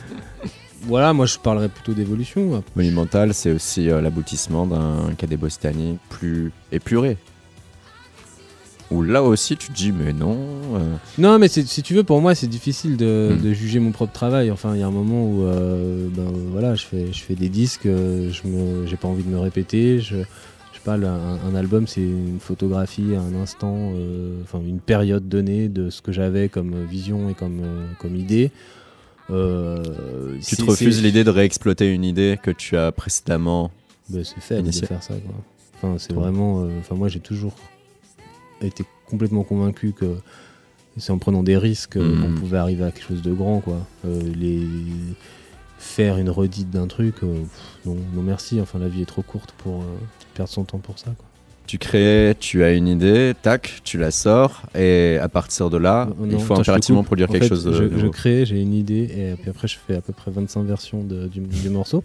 [0.82, 2.64] voilà, moi je parlerais plutôt d'évolution.
[2.74, 7.18] Monumental, c'est aussi l'aboutissement d'un cadet bostanique plus épuré.
[8.92, 10.38] Où là aussi tu te dis mais non.
[11.18, 13.42] Non mais si tu veux pour moi c'est difficile de, hmm.
[13.42, 14.52] de, juger mon propre travail.
[14.52, 17.82] Enfin il y a un moment où ben, voilà je fais je fais des disques,
[17.82, 18.40] je
[18.86, 19.98] j'ai pas envie de me répéter.
[19.98, 20.18] Je,
[20.92, 26.02] un, album, c'est une photographie à un instant, euh, enfin une période donnée de ce
[26.02, 28.50] que j'avais comme vision et comme, euh, comme idée.
[29.30, 29.82] Euh,
[30.46, 33.72] tu te refuses l'idée de réexploiter une idée que tu as précédemment
[34.08, 35.14] bah, C'est fait de faire ça.
[35.74, 36.68] Enfin, c'est vraiment.
[36.78, 37.54] Enfin, moi, j'ai toujours
[38.62, 40.16] été complètement convaincu que
[40.96, 42.34] c'est en prenant des risques qu'on hmm.
[42.36, 43.86] pouvait arriver à quelque chose de grand, quoi.
[44.04, 44.66] les
[45.78, 48.60] faire une redite d'un truc, non, non, merci.
[48.60, 49.84] Enfin, la vie est trop courte pour
[50.34, 51.12] perdre son temps pour ça.
[51.16, 51.26] Quoi.
[51.66, 56.08] Tu crées, tu as une idée, tac, tu la sors, et à partir de là,
[56.20, 59.34] euh, il faut impérativement produire quelque chose de je, je crée, j'ai une idée, et
[59.34, 62.04] puis après, je fais à peu près 25 versions de, du, morceau.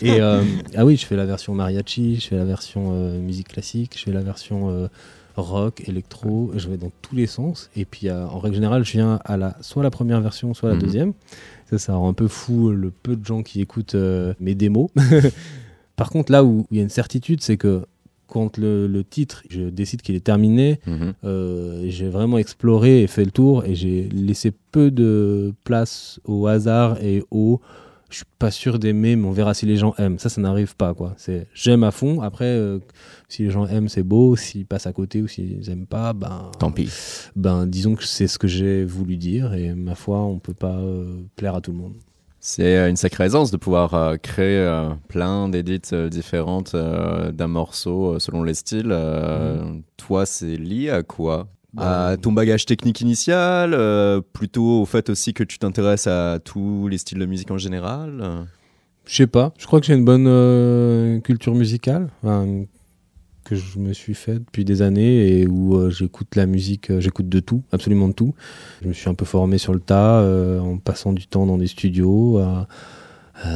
[0.00, 0.42] et euh,
[0.76, 4.04] ah oui, je fais la version mariachi, je fais la version euh, musique classique, je
[4.04, 4.88] fais la version
[5.36, 7.70] rock, électro, je vais dans tous les sens.
[7.74, 10.76] Et puis en règle générale, je viens à la, soit la première version, soit la
[10.76, 10.82] mhm.
[10.82, 11.12] deuxième.
[11.68, 13.96] Ça, ça rend un peu fou le peu de gens qui écoutent
[14.40, 14.90] mes démos.
[15.96, 17.82] Par contre, là où il y a une certitude, c'est que
[18.28, 21.14] quand le, titre, je décide qu'il est terminé, mhm.
[21.24, 26.46] euh, j'ai vraiment exploré et fait le tour et j'ai laissé peu de place au
[26.46, 27.60] hasard et au
[28.10, 30.18] je suis pas sûr d'aimer, mais on verra si les gens aiment.
[30.18, 31.14] Ça, ça n'arrive pas, quoi.
[31.18, 32.22] C'est j'aime à fond.
[32.22, 32.78] Après, euh,
[33.28, 34.34] si les gens aiment, c'est beau.
[34.34, 36.50] S'ils passent à côté ou s'ils aiment pas, ben.
[36.58, 36.90] Tant pis.
[37.36, 40.76] Ben, disons que c'est ce que j'ai voulu dire et ma foi, on peut pas
[40.78, 41.94] euh, plaire à tout le monde.
[42.40, 48.42] C'est euh, une sacrée aisance de pouvoir euh, créer plein d'édits différentes d'un morceau selon
[48.42, 48.88] les styles.
[48.88, 49.82] Mm.
[49.98, 53.76] Toi, c'est lié à quoi à ton bagage technique initial,
[54.32, 58.46] plutôt au fait aussi que tu t'intéresses à tous les styles de musique en général
[59.04, 62.08] Je sais pas, je crois que j'ai une bonne culture musicale,
[63.48, 67.00] que je me suis fait depuis des années et où euh, j'écoute la musique, euh,
[67.00, 68.34] j'écoute de tout, absolument de tout.
[68.82, 71.56] Je me suis un peu formé sur le tas euh, en passant du temps dans
[71.56, 72.66] des studios, à,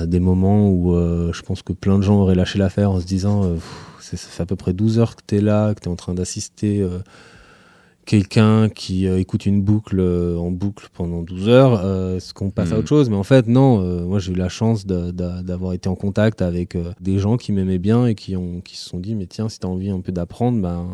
[0.06, 3.56] des moments où je pense que plein de gens auraient lâché l'affaire en se disant
[3.98, 5.96] ça fait à peu près 12 heures que tu es là, que tu es en
[5.96, 6.86] train d'assister
[8.04, 12.50] quelqu'un qui euh, écoute une boucle euh, en boucle pendant 12 heures, euh, ce qu'on
[12.50, 12.86] passe à autre mm.
[12.86, 13.10] chose?
[13.10, 17.18] Mais en fait, non, moi j'ai eu la chance d'avoir été en contact avec des
[17.18, 19.66] gens qui m'aimaient bien et qui, ont, qui se sont dit, mais tiens, si tu
[19.66, 20.86] as envie un peu d'apprendre, ben,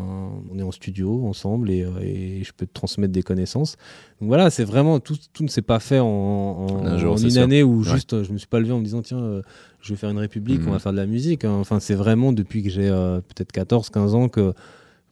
[0.51, 3.75] on est en studio ensemble et, et, je peux te transmettre des connaissances.
[4.21, 7.83] Donc voilà, c'est vraiment, tout, tout ne s'est pas fait en, en, une année où
[7.83, 9.41] juste je me suis pas levé en me disant, tiens,
[9.81, 10.79] je vais faire une république, on va mm.
[10.79, 11.45] faire de la musique.
[11.45, 11.57] Hein.
[11.59, 14.53] Enfin, c'est vraiment depuis que j'ai peut-être 14, 15 ans que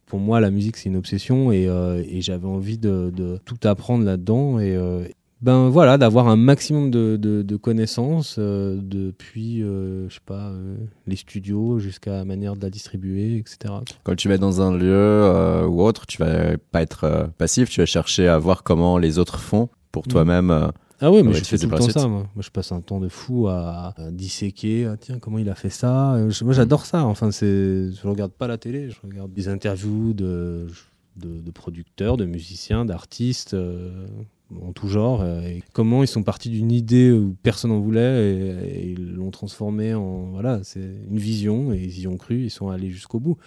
[0.08, 4.60] pour moi, la musique, c'est une obsession et, euh, j'avais envie de, tout apprendre là-dedans.
[4.60, 5.06] Et euh,
[5.42, 10.52] ben voilà, d'avoir un maximum de, connaissances euh, depuis, je sais pas,
[11.06, 13.74] les studios jusqu'à la manière de la distribuer, etc.
[14.04, 17.86] Quand tu vas dans un lieu ou autre, tu vas pas être passif, tu vas
[17.86, 20.12] chercher à voir comment les autres font pour mm.
[20.12, 20.72] toi-même.
[21.00, 22.08] Ah oui, mais je fais tout le temps ça.
[22.08, 22.28] Moi.
[22.34, 22.44] moi.
[22.44, 24.86] je passe un temps de fou à, disséquer.
[24.86, 26.16] Ah, tiens, comment il a fait ça?
[26.16, 27.04] Euh, Moi, j'adore ça.
[27.04, 28.90] Enfin, c'est, je regarde pas la télé.
[28.90, 30.68] Je regarde des interviews de,
[31.16, 33.54] de, producteurs, de musiciens, d'artistes.
[33.54, 34.08] Euh,
[34.62, 38.80] en tout genre, et comment ils sont partis d'une idée où personne n'en voulait et,
[38.80, 42.50] et ils l'ont transformée en voilà, c'est une vision et ils y ont cru, ils
[42.50, 43.38] sont allés jusqu'au bout.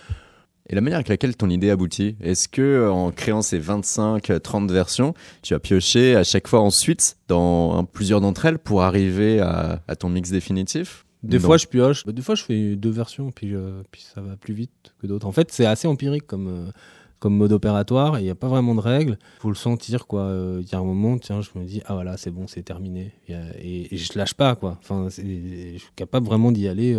[0.70, 5.14] Et la manière avec laquelle ton idée aboutit, est-ce que en créant ces 25-30 versions,
[5.42, 10.08] tu as pioché à chaque fois ensuite dans plusieurs d'entre elles pour arriver à, ton
[10.08, 11.04] mix définitif?
[11.24, 14.20] Des fois je pioche, bah, des fois je fais deux versions puis, euh, puis ça
[14.20, 15.26] va plus vite que d'autres.
[15.26, 16.70] En fait c'est assez empirique comme, euh,
[17.18, 20.22] comme mode opératoire, il n'y a pas vraiment de règles, faut le sentir quoi.
[20.22, 22.62] Euh, il y a un moment, tiens, je me dis ah voilà c'est bon c'est
[22.62, 24.78] terminé et, et, je lâche pas quoi.
[24.80, 26.96] Enfin je suis capable vraiment d'y aller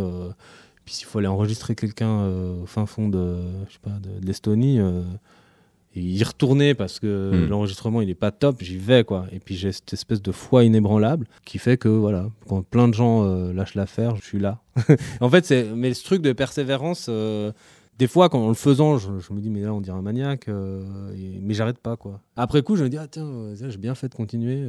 [0.86, 4.26] puis s'il faut aller enregistrer quelqu'un euh, au fin fond de, je sais pas, de,
[4.26, 5.04] l'Estonie euh,
[5.96, 7.50] et y retourner parce que hmm.
[7.50, 9.26] l'enregistrement il est pas top, j'y vais quoi.
[9.32, 12.94] Et puis j'ai cette espèce de foi inébranlable qui fait que voilà, quand plein de
[12.94, 14.60] gens euh, lâchent l'affaire, je suis là.
[15.22, 17.10] en fait, c'est mais ce truc de persévérance
[18.02, 20.02] des fois, quand en le faisant, je, je me dis, mais là, on dirait un
[20.02, 22.20] maniaque, euh, et- mais j'arrête pas, quoi.
[22.36, 24.68] Après coup, je me dis, ah tiens, j'ai bien fait de continuer.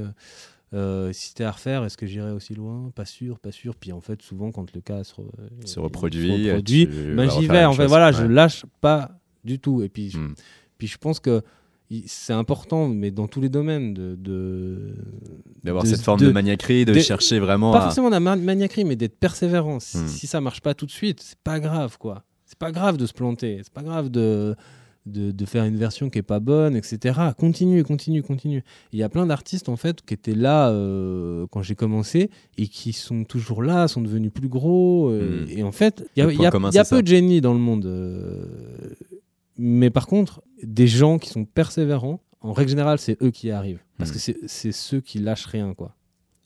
[0.74, 2.90] Euh, euh, si c'était à refaire, est-ce que j'irais aussi loin?
[2.94, 3.76] Pas sûr, pas sûr.
[3.76, 5.24] Puis en fait, souvent, quand le cas se, re-
[5.66, 7.64] Se il reproduit, reproduit, tu ben, j'y vais.
[7.64, 7.88] En fait, chose.
[7.88, 8.12] voilà, Ouais.
[8.14, 9.10] je lâche pas
[9.44, 9.82] du tout.
[9.82, 10.34] Et puis, je- Hmm.
[10.78, 11.42] puis je pense que
[12.06, 14.94] c'est important, mais dans tous les domaines, de,
[15.62, 17.82] D'avoir cette forme de, de- maniaquerie, de, de- chercher vraiment pas à...
[17.82, 19.78] forcément la ma- maniaquerie, mais d'être persévérant.
[19.78, 20.06] Si, Hmm.
[20.08, 22.24] si ça marche pas tout de suite, c'est pas grave, quoi.
[22.46, 23.60] C'est pas grave de se planter.
[23.62, 24.54] C'est pas grave de,
[25.07, 27.18] de, de faire une version qui est pas bonne, etc.
[27.36, 28.62] Continue, continue, continue.
[28.92, 32.68] Il y a plein d'artistes, en fait, qui étaient là euh, quand j'ai commencé et
[32.68, 35.11] qui sont toujours là, sont devenus plus gros.
[35.11, 35.59] euh, Hmm.
[35.59, 37.03] Et en fait, il y a, y commun, y peu ça.
[37.03, 37.84] de génie dans le monde.
[37.86, 38.46] euh,
[39.59, 43.50] mais par contre, des gens qui sont persévérants, en règle générale, c'est eux qui y
[43.50, 43.82] arrivent.
[43.98, 44.14] Parce Hmm.
[44.14, 45.94] que c'est- ceux qui lâchent rien, quoi.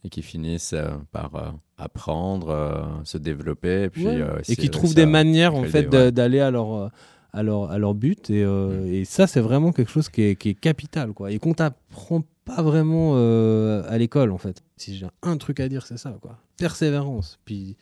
[0.04, 0.74] et qui finissent
[1.10, 4.20] par apprendre, se développer, et puis Ouais.
[4.48, 6.12] et qui trouvent ça- des manières en fait ouais.
[6.12, 6.90] d'aller à leur
[7.36, 8.94] à leur à leur but et, euh, Mm.
[8.94, 11.30] et ça c'est vraiment quelque chose qui est, qui est capital quoi.
[11.30, 14.62] Et qu'on t'apprend pas vraiment euh, à l'école en fait.
[14.76, 16.38] Si j'ai un truc à dire c'est ça quoi.
[16.56, 17.76] Persévérance puis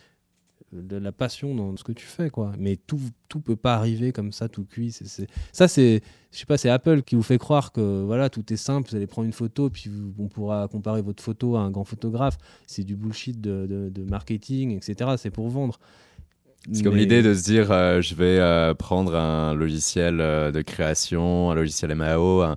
[0.72, 2.52] de la passion dans ce que tu fais quoi.
[2.58, 2.98] Mais tout
[3.28, 4.90] tout peut pas arriver comme ça tout cuit.
[4.90, 6.00] C'est c'est- ça c'est
[6.32, 8.96] je sais pas c'est Apple qui vous fait croire que voilà tout est simple vous
[8.96, 9.88] allez prendre une photo puis
[10.18, 12.38] on pourra comparer votre photo à un grand photographe.
[12.66, 15.78] C'est du bullshit de, de- de marketing etc c'est pour vendre
[16.72, 20.50] C'est comme Mais- l'idée de se dire euh, je vais euh, prendre un logiciel euh,
[20.50, 22.56] de création, un logiciel MAO, un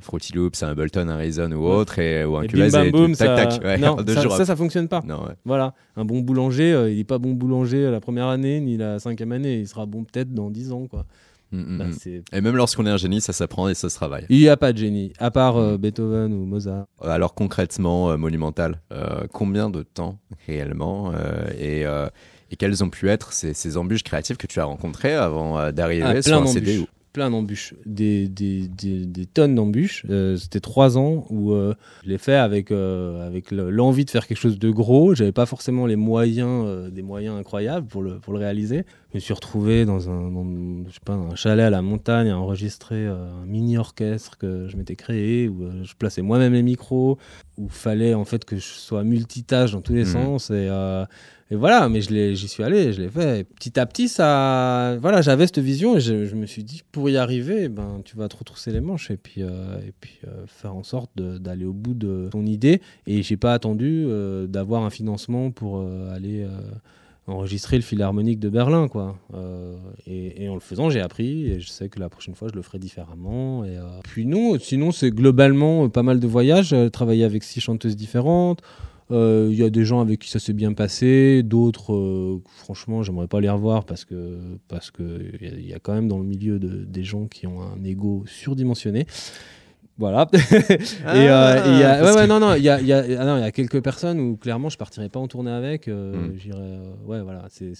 [0.00, 3.10] Fruity Loops, un Ableton, un Reason ou autre, et, ou un Et Cubase, bim bam
[3.10, 3.46] et tac ça...
[3.58, 3.64] tac.
[3.64, 5.02] Ouais, non, ça, jours ça, ça fonctionne pas.
[5.04, 5.34] Non, ouais.
[5.44, 9.32] Voilà, un bon boulanger, il est pas bon boulanger la première année ni la cinquième
[9.32, 11.04] année, il sera bon peut-être dans dix ans quoi.
[11.50, 12.36] Mm, mm, Bah, mm.
[12.36, 14.26] Et même lorsqu'on est un génie, ça s'apprend et ça se travaille.
[14.28, 15.78] Il n'y a pas de génie, à part euh.
[15.78, 16.86] Beethoven ou Mozart.
[17.02, 21.12] Alors concrètement, euh, Monumental, euh, combien de temps réellement
[21.58, 21.84] et,
[22.50, 25.72] et quelles ont pu être ces, ces embûches créatives que tu as rencontrées avant euh,
[25.72, 26.78] d'arriver Ah, sur un CD.
[27.14, 30.04] Plein d'embûches, des, des, des, des tonnes d'embûches.
[30.10, 31.74] Euh, C'était trois ans où euh,
[32.04, 35.14] je l'ai fait avec, euh, avec le- l'envie de faire quelque chose de gros.
[35.14, 38.84] J'avais pas forcément les moyens, des moyens incroyables pour le, pour le réaliser.
[39.12, 40.44] Je me suis retrouvé dans un, dans,
[40.86, 44.76] je sais pas, un chalet à la montagne à enregistrer un mini orchestre que je
[44.76, 47.16] m'étais créé où je plaçais moi-même les micros,
[47.56, 50.12] où fallait en fait que je sois multitâche dans tous les Mhm.
[50.12, 50.68] sens et
[51.50, 53.40] et voilà, mais j'y suis allé, je l'ai fait.
[53.40, 57.08] Et petit à petit, ça, voilà, j'avais cette vision et je, me suis dit, pour
[57.08, 60.44] y arriver, ben, tu vas te retrousser les manches et puis, euh, et puis euh,
[60.46, 62.82] faire en sorte d'aller au bout de ton idée.
[63.06, 65.82] Et j'ai pas attendu euh, d'avoir un financement pour
[66.12, 66.46] aller
[67.26, 69.16] enregistrer le Philharmonique de Berlin, quoi.
[70.06, 72.62] Et, en le faisant, j'ai appris et je sais que la prochaine fois, je le
[72.62, 73.64] ferai différemment.
[73.64, 78.62] Et puis non, sinon, c'est globalement pas mal de voyages, travailler avec six chanteuses différentes.
[79.10, 83.02] Euh, Il y a des gens avec qui ça s'est bien passé, d'autres, euh, franchement,
[83.02, 84.38] j'aimerais pas les revoir parce que
[84.68, 85.02] parce que
[85.40, 87.46] il y, a- il y a quand même dans le milieu de, des gens qui
[87.46, 89.06] ont un ego surdimensionné.
[89.96, 90.28] Voilà.
[90.32, 90.74] et euh,
[91.10, 92.92] et il y a, Ah, ouais, ouais, que- non, non, il y a, il y
[92.92, 95.50] a, ah non, il y a quelques personnes où clairement je partirais pas en tournée
[95.50, 95.88] avec.
[95.88, 96.36] euh, Mm.
[96.38, 97.72] j'irais, euh, ouais, voilà, c'est,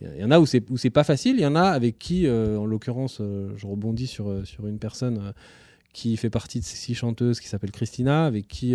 [0.00, 1.36] il y en a où c'est où c'est pas facile.
[1.36, 4.78] Il y en a avec qui, euh, en l'occurrence, euh, je rebondis sur sur une
[4.78, 5.32] personne euh,
[5.92, 8.74] qui fait partie de ces six chanteuses qui s'appelle Christina, avec qui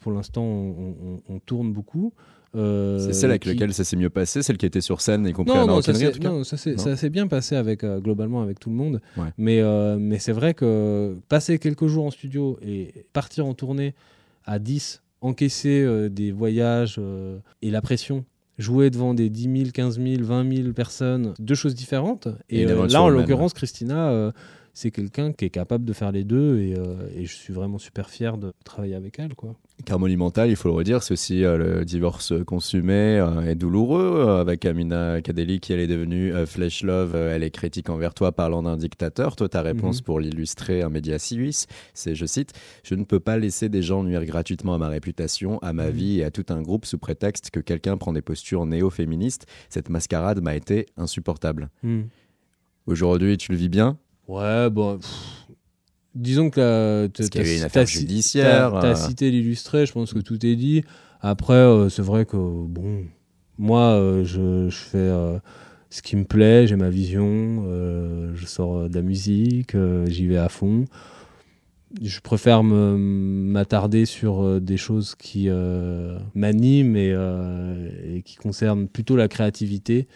[0.00, 0.94] pour l'instant on,
[1.28, 2.12] on- on tourne beaucoup.
[2.56, 5.26] Euh, C'est celle avec qui- laquelle ça s'est mieux passé, celle qui était sur scène,
[5.26, 7.26] y compris non, à non, ça Maroquinerie, en s'est tout cas non, ça s'est- bien
[7.26, 9.00] passé avec, euh, globalement avec tout le monde.
[9.16, 9.24] Ouais.
[9.38, 13.94] Mais, euh, mais c'est vrai que passer quelques jours en studio et partir en tournée
[14.44, 18.24] à 10, encaisser euh, des voyages euh, et la pression,
[18.58, 22.28] jouer devant des 10 000, 15 000, 20 000 personnes, deux choses différentes.
[22.50, 24.30] Et euh, là, en l'occurrence, Christina, euh,
[24.74, 27.78] c'est quelqu'un qui est capable de faire les deux et, euh, et je suis vraiment
[27.78, 29.34] super fier de travailler avec elle.
[29.34, 29.54] Quoi.
[29.84, 34.14] Car Monumental, il faut le redire, c'est aussi euh, le divorce consumé euh, et douloureux
[34.28, 37.14] euh, avec Amina Kadeli qui elle est devenue euh, Flesh Love.
[37.14, 39.36] elle est critique envers toi parlant d'un dictateur.
[39.36, 40.04] Toi, ta réponse Mhm.
[40.04, 42.52] pour l'illustrer un média suisse, c'est, je cite,
[42.82, 45.90] Je ne peux pas laisser des gens nuire gratuitement à ma réputation, à ma Mhm.
[45.92, 49.46] vie et à tout un groupe sous prétexte que quelqu'un prend des postures néo-féministes.
[49.68, 51.70] Cette mascarade m'a été insupportable.
[52.86, 53.96] Aujourd'hui, tu le vis bien?
[54.28, 54.98] Ouais, bon.
[54.98, 55.46] pff,
[56.14, 58.94] disons que t'as affaire ci- judiciaire, t'as euh.
[58.94, 60.82] cité l'illustré, je pense que tout est dit.
[61.20, 63.04] Après, euh, c'est vrai que, bon,
[63.58, 65.38] moi, euh, je, je fais euh,
[65.90, 67.64] ce qui me plaît, j'ai ma vision,
[68.34, 70.84] je sors de la musique, j'y vais à fond.
[72.02, 75.48] Je préfère m'attarder sur des choses qui
[76.34, 77.14] m'animent et,
[78.16, 80.08] et qui concernent plutôt la créativité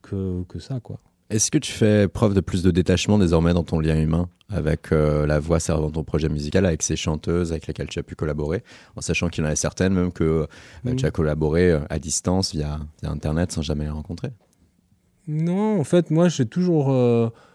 [0.00, 0.98] que, que ça, quoi.
[1.32, 4.92] Est-ce que tu fais preuve de plus de détachement désormais dans ton lien humain avec
[4.92, 8.14] euh, la voix servant ton projet musical, avec ces chanteuses avec lesquelles tu as pu
[8.14, 8.62] collaborer,
[8.96, 10.46] en sachant qu'il y en a certaines même que euh,
[10.84, 10.96] Mhm.
[10.96, 14.28] tu as collaboré euh, à distance via, via Internet sans jamais les rencontrer?
[15.26, 16.92] Non, en fait, moi, j'ai toujours.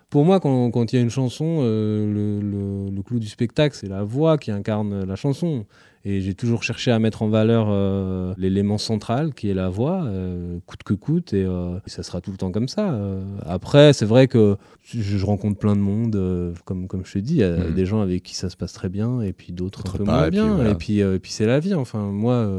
[0.10, 3.28] Pour moi, quand quand il y a une chanson, euh, le, le- le clou du
[3.28, 5.66] spectacle, c'est la voix qui incarne la chanson.
[6.06, 10.04] Et j'ai toujours cherché à mettre en valeur euh, l'élément central qui est la voix,
[10.06, 12.98] euh, coûte que coûte, et, et ça sera tout le temps comme ça.
[13.46, 14.56] Après, c'est vrai que
[14.86, 17.74] je, je rencontre plein de monde, comme, comme je te dis, il y a Mhm.
[17.74, 20.12] des gens avec qui ça se passe très bien, et puis d'autres un peu pas,
[20.14, 20.56] moins et puis bien.
[20.56, 20.70] voilà.
[20.72, 21.74] Et puis, et puis c'est la vie.
[21.74, 22.50] Enfin, moi,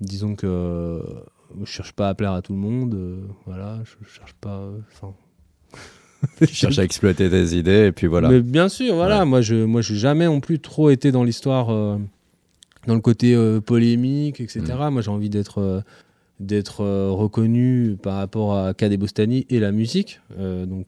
[0.00, 1.02] disons que
[1.60, 2.96] je cherche pas à plaire à tout le monde.
[3.44, 4.62] voilà, je cherche pas.
[4.92, 5.12] Enfin.
[6.46, 8.28] Tu cherches à exploiter tes idées et puis voilà.
[8.28, 9.20] Mais bien sûr, voilà.
[9.20, 9.24] Ouais.
[9.24, 11.96] Moi, je, moi, j'ai jamais non plus trop été dans l'histoire, euh,
[12.86, 14.62] dans le côté euh, polémique, etc.
[14.62, 14.90] Mm.
[14.90, 15.80] Moi, j'ai envie d'être, euh,
[16.40, 20.20] d'être reconnu par rapport à Kadé Bostani et la musique.
[20.38, 20.86] Donc,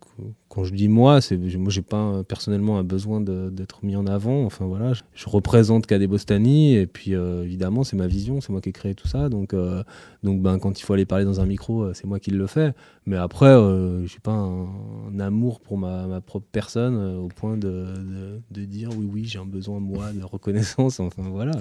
[0.51, 4.45] quand je dis moi, c'est, moi, j'ai pas personnellement un besoin d'être mis en avant.
[4.45, 8.61] Enfin voilà, je, représente Kadé Bostani et puis euh, évidemment, c'est ma vision, c'est moi
[8.61, 9.29] qui ai créé tout ça.
[9.29, 9.85] Donc, euh,
[10.25, 12.47] donc, ben, quand il faut aller parler dans un micro, euh, c'est moi qui le
[12.49, 12.73] fais.
[13.07, 17.87] Mais après, euh, j'ai pas un, amour pour ma, ma propre personne au point de,
[18.51, 20.99] de, dire oui, oui, j'ai un besoin, moi, de reconnaissance.
[20.99, 21.53] Enfin voilà,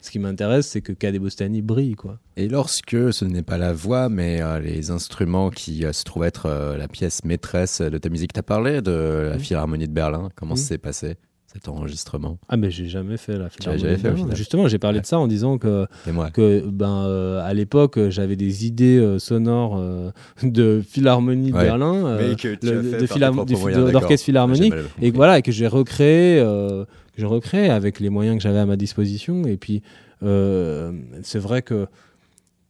[0.00, 2.18] ce qui m'intéresse, c'est que Kadé Bostani brille, quoi.
[2.36, 6.88] Et lorsque ce n'est pas la voix, mais les instruments qui se trouvent être la
[6.88, 9.40] pièce maîtresse de ta musique, tu as parlé de la Mm.
[9.40, 10.28] Philharmonie de Berlin.
[10.34, 10.58] Comment Mm.
[10.58, 11.16] s'est passé
[11.46, 12.38] cet enregistrement?
[12.48, 14.16] Ah, mais j'ai jamais fait la Philharmonie fait, au Berlin.
[14.16, 14.36] final.
[14.36, 17.98] Justement, j'ai parlé de ça en disant que, Et moi que ben, euh, à l'époque,
[18.08, 20.10] j'avais des idées euh, sonores euh,
[20.42, 21.64] de Philharmonie de Ouais.
[21.64, 24.74] Berlin, euh, de d'orchestre philharmonique.
[25.00, 28.58] Et voilà et que j'ai recréé euh, que j'ai recréé avec les moyens que j'avais
[28.58, 29.82] à ma disposition et puis
[30.24, 30.90] euh,
[31.22, 31.86] c'est vrai que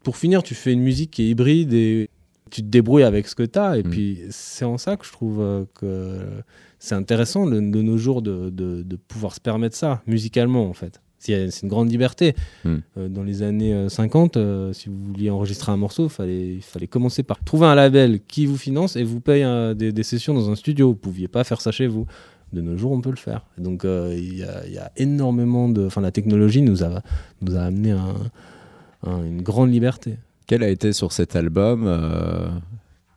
[0.03, 2.11] pour finir tu fais une musique qui est hybride et
[2.55, 3.91] tu te débrouilles avec ce que tu as et Mm.
[3.91, 6.21] puis c'est en ça que je trouve euh, que
[6.79, 10.75] c'est intéressant de, de nos jours de, de- de pouvoir se permettre ça musicalement en
[10.75, 12.35] fait C'est une grande liberté.
[12.65, 12.75] Mm.
[12.99, 16.63] Euh, dans les années euh, 50, euh, si vous vouliez enregistrer un morceau, fallait, il
[16.63, 19.43] fallait commencer par trouver un label qui vous finance et vous paye
[19.75, 20.89] des, des sessions dans un studio.
[20.89, 22.07] Vous pouviez pas faire ça chez vous.
[22.53, 23.47] De nos jours, on peut le faire.
[23.59, 25.87] Donc, euh, il y, a- y a énormément de.
[25.87, 27.03] Enfin, la technologie nous a,
[27.41, 28.15] nous a amené un-
[29.11, 30.19] un- une grande liberté.
[30.47, 32.49] Quel a été sur cet album euh,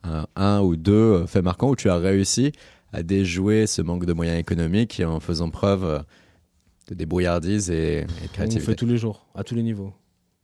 [0.03, 2.51] un, un ou deux euh, faits marquants où tu as réussi
[2.93, 5.99] à déjouer ce manque de moyens économiques en faisant preuve euh,
[6.89, 8.65] de débrouillardise et, et de On le créativité?
[8.65, 9.93] fait tous les jours, à tous les niveaux.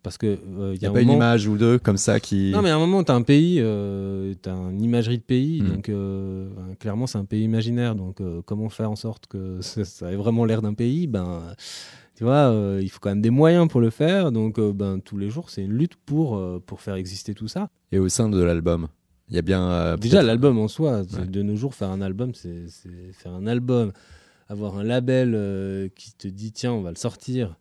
[0.01, 1.95] Parce que euh, il Il y a a un pas une image ou deux comme
[1.95, 2.51] ça qui.
[2.51, 5.23] Non, mais à un moment, tu as un pays, euh, tu as une imagerie de
[5.23, 5.67] pays, Mm.
[5.69, 7.95] donc euh, ben, clairement, c'est un pays imaginaire.
[7.95, 11.07] Donc, euh, comment faire en sorte que ça, ça ait vraiment l'air d'un pays?
[11.07, 11.43] Ben,
[12.15, 14.31] Tu vois, euh, il faut quand même des moyens pour le faire.
[14.31, 17.47] Donc, euh, ben, tous les jours, c'est une lutte pour, euh, pour faire exister tout
[17.47, 17.69] ça.
[17.91, 18.87] Et au sein de l'album,
[19.29, 19.95] il y a bien.
[19.97, 21.25] Déjà, l'album en soi, Ouais.
[21.25, 22.65] de nos jours, faire un album, c'est
[23.13, 23.91] faire un album.
[24.49, 27.57] Avoir un label qui te dit, tiens, on va le sortir.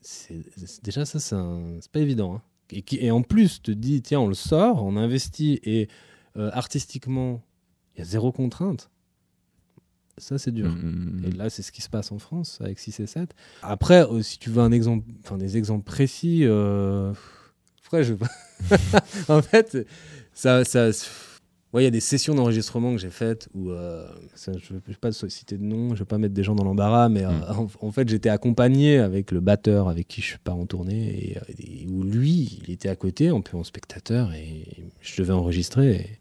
[0.00, 0.42] c'est
[0.82, 2.36] déjà, ça, c'est pas évident.
[2.36, 2.42] hein.
[2.72, 5.88] Et, qui, et en plus, te dit, tiens, on le sort, on investit, et
[6.36, 7.42] artistiquement,
[7.94, 8.90] il y a zéro contrainte.
[10.18, 10.68] Ça, c'est dur.
[10.68, 13.34] Mm, mm, Et là, c'est ce qui se passe en France avec 6 et 7.
[13.62, 17.12] Après, euh, si tu veux un exemple, enfin des exemples précis, euh...
[17.84, 18.14] après, je...
[19.28, 19.86] en fait,
[20.34, 20.90] ça, ça,
[21.72, 24.78] ouais, il y a des sessions d'enregistrement que j'ai faites où, euh, ça, je ne
[24.86, 27.24] vais pas citer de nom, je ne vais pas mettre des gens dans l'embarras, mais
[27.24, 27.42] euh, Mm.
[27.80, 31.82] en, en fait, j'étais accompagné avec le batteur avec qui je pars en tournée et,
[31.82, 34.66] et où lui, il était à côté, un peu en spectateur, et
[35.00, 36.18] je devais enregistrer.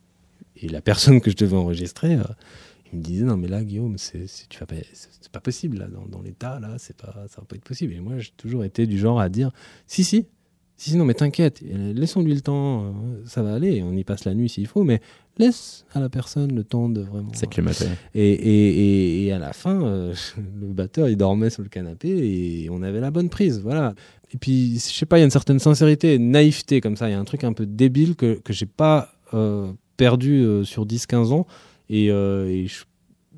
[0.56, 2.24] Et, et la personne que je devais enregistrer, euh,
[2.94, 5.78] il me disait non mais là Guillaume c'est c'est- tu vas pas c'est pas possible
[5.80, 8.32] là dans, dans l'état là c'est pas ça va pas être possible et moi j'ai
[8.38, 9.52] toujours été du genre à dire
[9.88, 10.26] si si
[10.76, 12.92] si si, non mais t'inquiète euh, laissons-lui le temps euh,
[13.26, 15.02] ça va aller on y passe la nuit s'il faut mais
[15.38, 17.86] laisse à la personne le temps de vraiment C'est climaté.
[18.16, 20.14] et, et, et, et à la fin, euh,
[20.60, 23.62] le batteur, il dormait sur le canapé et on avait la bonne prise.
[23.62, 23.96] Voilà.
[24.34, 27.08] Et puis, je sais pas, il y a une certaine sincérité, une naïveté comme ça.
[27.08, 30.66] Il y a un truc un peu débile que, que j'ai pas euh, perdu euh,
[30.66, 31.48] sur 10-15 ans.
[31.90, 32.84] Et, euh, et je,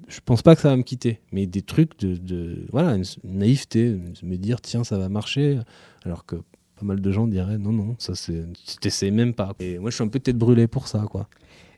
[0.07, 1.19] je pense pas que ça va me quitter.
[1.31, 2.15] Mais des trucs de.
[2.15, 5.59] de- voilà, une, une naïveté, de me dire, tiens, ça va marcher.
[6.03, 8.43] Alors que pas mal de gens diraient, non, non, ça c'est.
[8.65, 9.53] Tu t'essayes même pas.
[9.59, 11.27] Et moi, je suis un peu tête brûlée pour ça, quoi.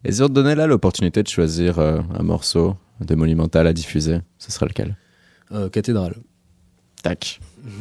[0.05, 3.73] Et si on te donnait là l'opportunité de choisir euh, un morceau de Monumental à
[3.73, 4.97] diffuser, ce serait lequel?
[5.51, 6.15] Euh, cathédrale.
[7.03, 7.39] Tac.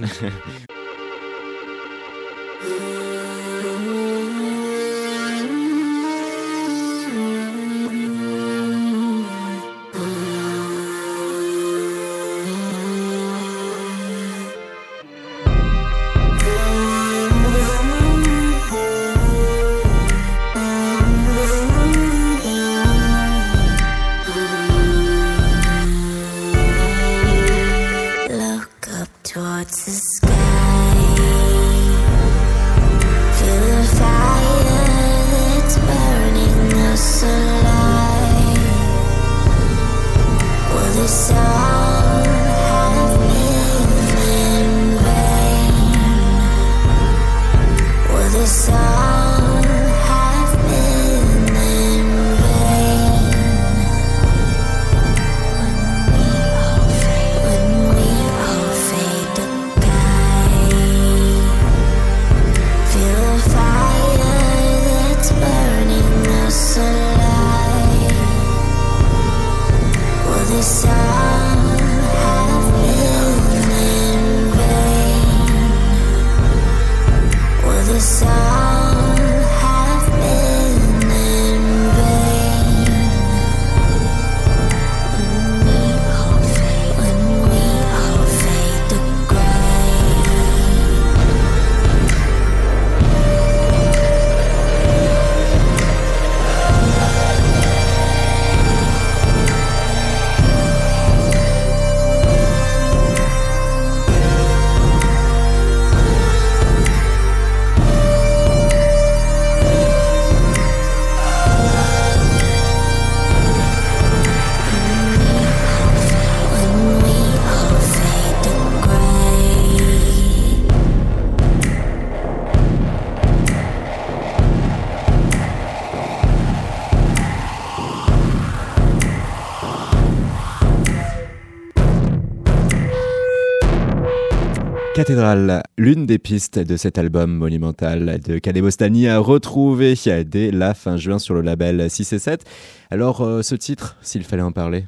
[135.06, 139.94] Cathédrale, l'une des pistes de cet album monumental de Kalebostani a retrouvé
[140.24, 142.44] dès la fin juin sur le label 6 et 7.
[142.88, 144.86] Alors, euh, ce titre, s'il fallait en parler?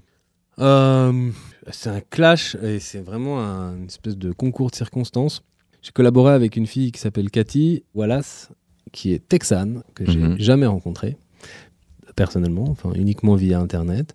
[0.60, 1.30] Euh,
[1.72, 5.42] C'est un clash et c'est vraiment un, une espèce de concours de circonstances.
[5.82, 8.50] J'ai collaboré avec une fille qui s'appelle Cathy Wallace,
[8.92, 10.36] qui est texane, que j'ai Mhm.
[10.38, 11.16] jamais rencontrée
[12.14, 14.14] personnellement, enfin uniquement via internet.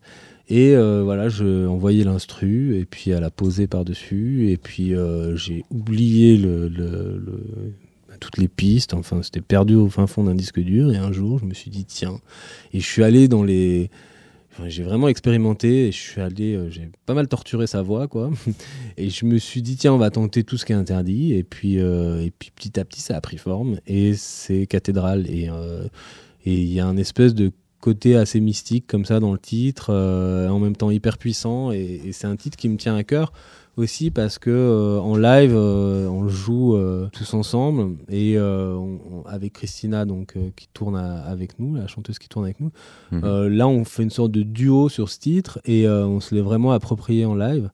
[0.49, 5.35] Et euh, voilà, je envoyé l'instru et puis elle a posé par-dessus et puis euh,
[5.35, 8.95] j'ai oublié bah, toutes les pistes.
[8.95, 10.91] Enfin, c'était perdu au fin fond d'un disque dur.
[10.91, 12.19] Et un jour, je me suis dit tiens.
[12.73, 13.91] Et je suis allé dans les.
[14.65, 16.55] j'ai vraiment expérimenté et je suis allé.
[16.55, 18.31] euh, j'ai pas mal torturé sa voix, quoi.
[18.97, 21.35] Et je me suis dit tiens, on va tenter tout ce qui est interdit.
[21.35, 23.79] Et puis, et puis petit à petit, ça a pris forme.
[23.85, 25.27] Et c'est cathédrale.
[25.29, 25.47] Et
[26.45, 27.51] et il y a un espèce de
[27.81, 31.71] côté assez mystique comme ça dans le titre, euh, en même temps hyper puissant.
[31.71, 33.31] Et, et c'est un titre qui me tient à cœur
[33.77, 38.99] aussi parce que euh, en live, euh, on le joue euh, tous ensemble et on-
[39.11, 42.71] on- avec Christina donc qui tourne à- avec nous, la chanteuse qui tourne avec nous.
[43.11, 43.47] Mhm.
[43.47, 46.71] Là, on fait une sorte de duo sur ce titre et on se l'est vraiment
[46.71, 47.69] approprié en live.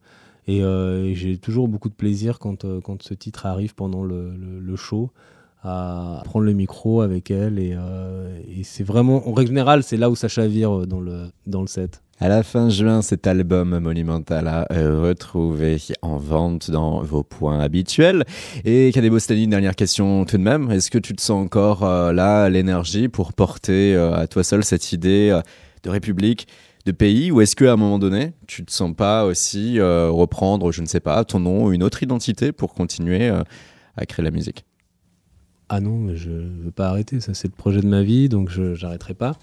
[0.48, 4.60] Et, et j'ai toujours beaucoup de plaisir quand, quand ce titre arrive pendant le, le-
[4.60, 5.10] le show
[5.66, 7.58] à prendre le micro avec elle.
[7.58, 11.00] Et, euh, et c'est vraiment, en règle générale, c'est là où ça chavire euh, dans
[11.00, 12.02] le, dans le set.
[12.20, 17.60] À la fin juin, cet album monumental a euh, retrouvé en vente dans vos points
[17.60, 18.24] habituels.
[18.64, 20.72] Et Kadebostani, une dernière question tout de même.
[20.72, 25.38] Est-ce que tu te sens encore là, l'énergie pour porter à toi seul cette idée
[25.84, 26.48] de république,
[26.86, 27.32] de pays?
[27.32, 31.02] Ou est-ce qu'à un moment donné, tu te sens pas aussi reprendre, je ne sais
[31.02, 33.30] pas, ton nom, une autre identité pour continuer
[33.98, 34.64] à créer la musique?
[35.76, 37.20] Ah non, mais je veux pas arrêter.
[37.20, 39.38] Ça, c'est le projet de ma vie, donc je j'arrêterai pas.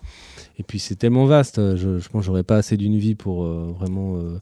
[0.58, 1.56] Et puis c'est tellement vaste.
[1.76, 4.38] Je, je pense que j'aurais pas assez d'une vie pour euh, vraiment euh,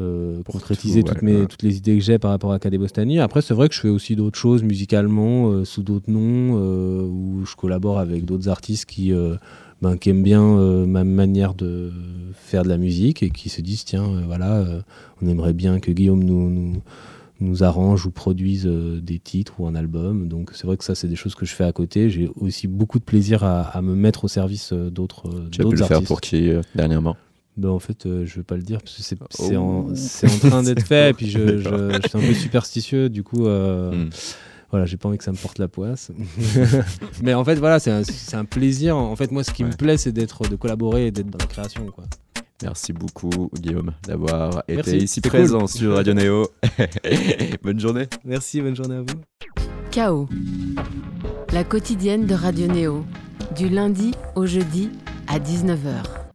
[0.00, 1.46] euh, Pour concrétiser tout, toutes, ouais, mes, ouais.
[1.46, 3.20] toutes les idées que j'ai par rapport à Kadebostani.
[3.20, 7.46] Après, c'est vrai que je fais aussi d'autres choses musicalement euh, sous d'autres noms, où
[7.46, 9.12] je collabore avec d'autres artistes qui,
[9.80, 10.42] ben, qui aiment bien
[10.86, 11.92] ma manière de
[12.34, 14.64] faire de la musique et qui se disent tiens, voilà,
[15.22, 16.82] on aimerait bien que Guillaume nous, nous,
[17.40, 20.28] nous arrange ou produise euh, des titres ou un album.
[20.28, 22.10] Donc c'est vrai que ça, c'est des choses que je fais à côté.
[22.10, 25.60] J'ai aussi beaucoup de plaisir à, à me mettre au service euh, d'autres euh, Tu
[25.60, 26.06] as pu le faire artistes.
[26.08, 27.16] pour qui euh, dernièrement?
[27.56, 29.18] Ben, en fait, euh, je vais pas le dire parce que c'est
[29.56, 29.56] Oh.
[29.56, 31.10] en, en train d'être fait.
[31.10, 33.08] Et puis je, je, je suis un peu superstitieux.
[33.08, 34.10] Du coup, euh, Hmm.
[34.70, 36.10] voilà, j'ai pas envie que ça me porte la poisse.
[37.22, 38.02] Mais en fait, voilà, c'est un,
[38.34, 38.96] un plaisir.
[38.96, 39.70] En fait, moi, ce qui Ouais.
[39.70, 42.04] me plaît, c'est d'être, de collaborer et d'être dans la création, quoi.
[42.62, 45.68] Merci beaucoup Guillaume d'avoir été ici présent cool.
[45.68, 46.48] sur Radio Néo.
[47.62, 48.06] Bonne journée.
[48.24, 49.20] Merci, bonne journée à vous.
[49.90, 50.28] Chaos.
[51.52, 53.04] La quotidienne de Radio Néo.
[53.56, 54.90] Du lundi au jeudi
[55.28, 56.27] à 19h.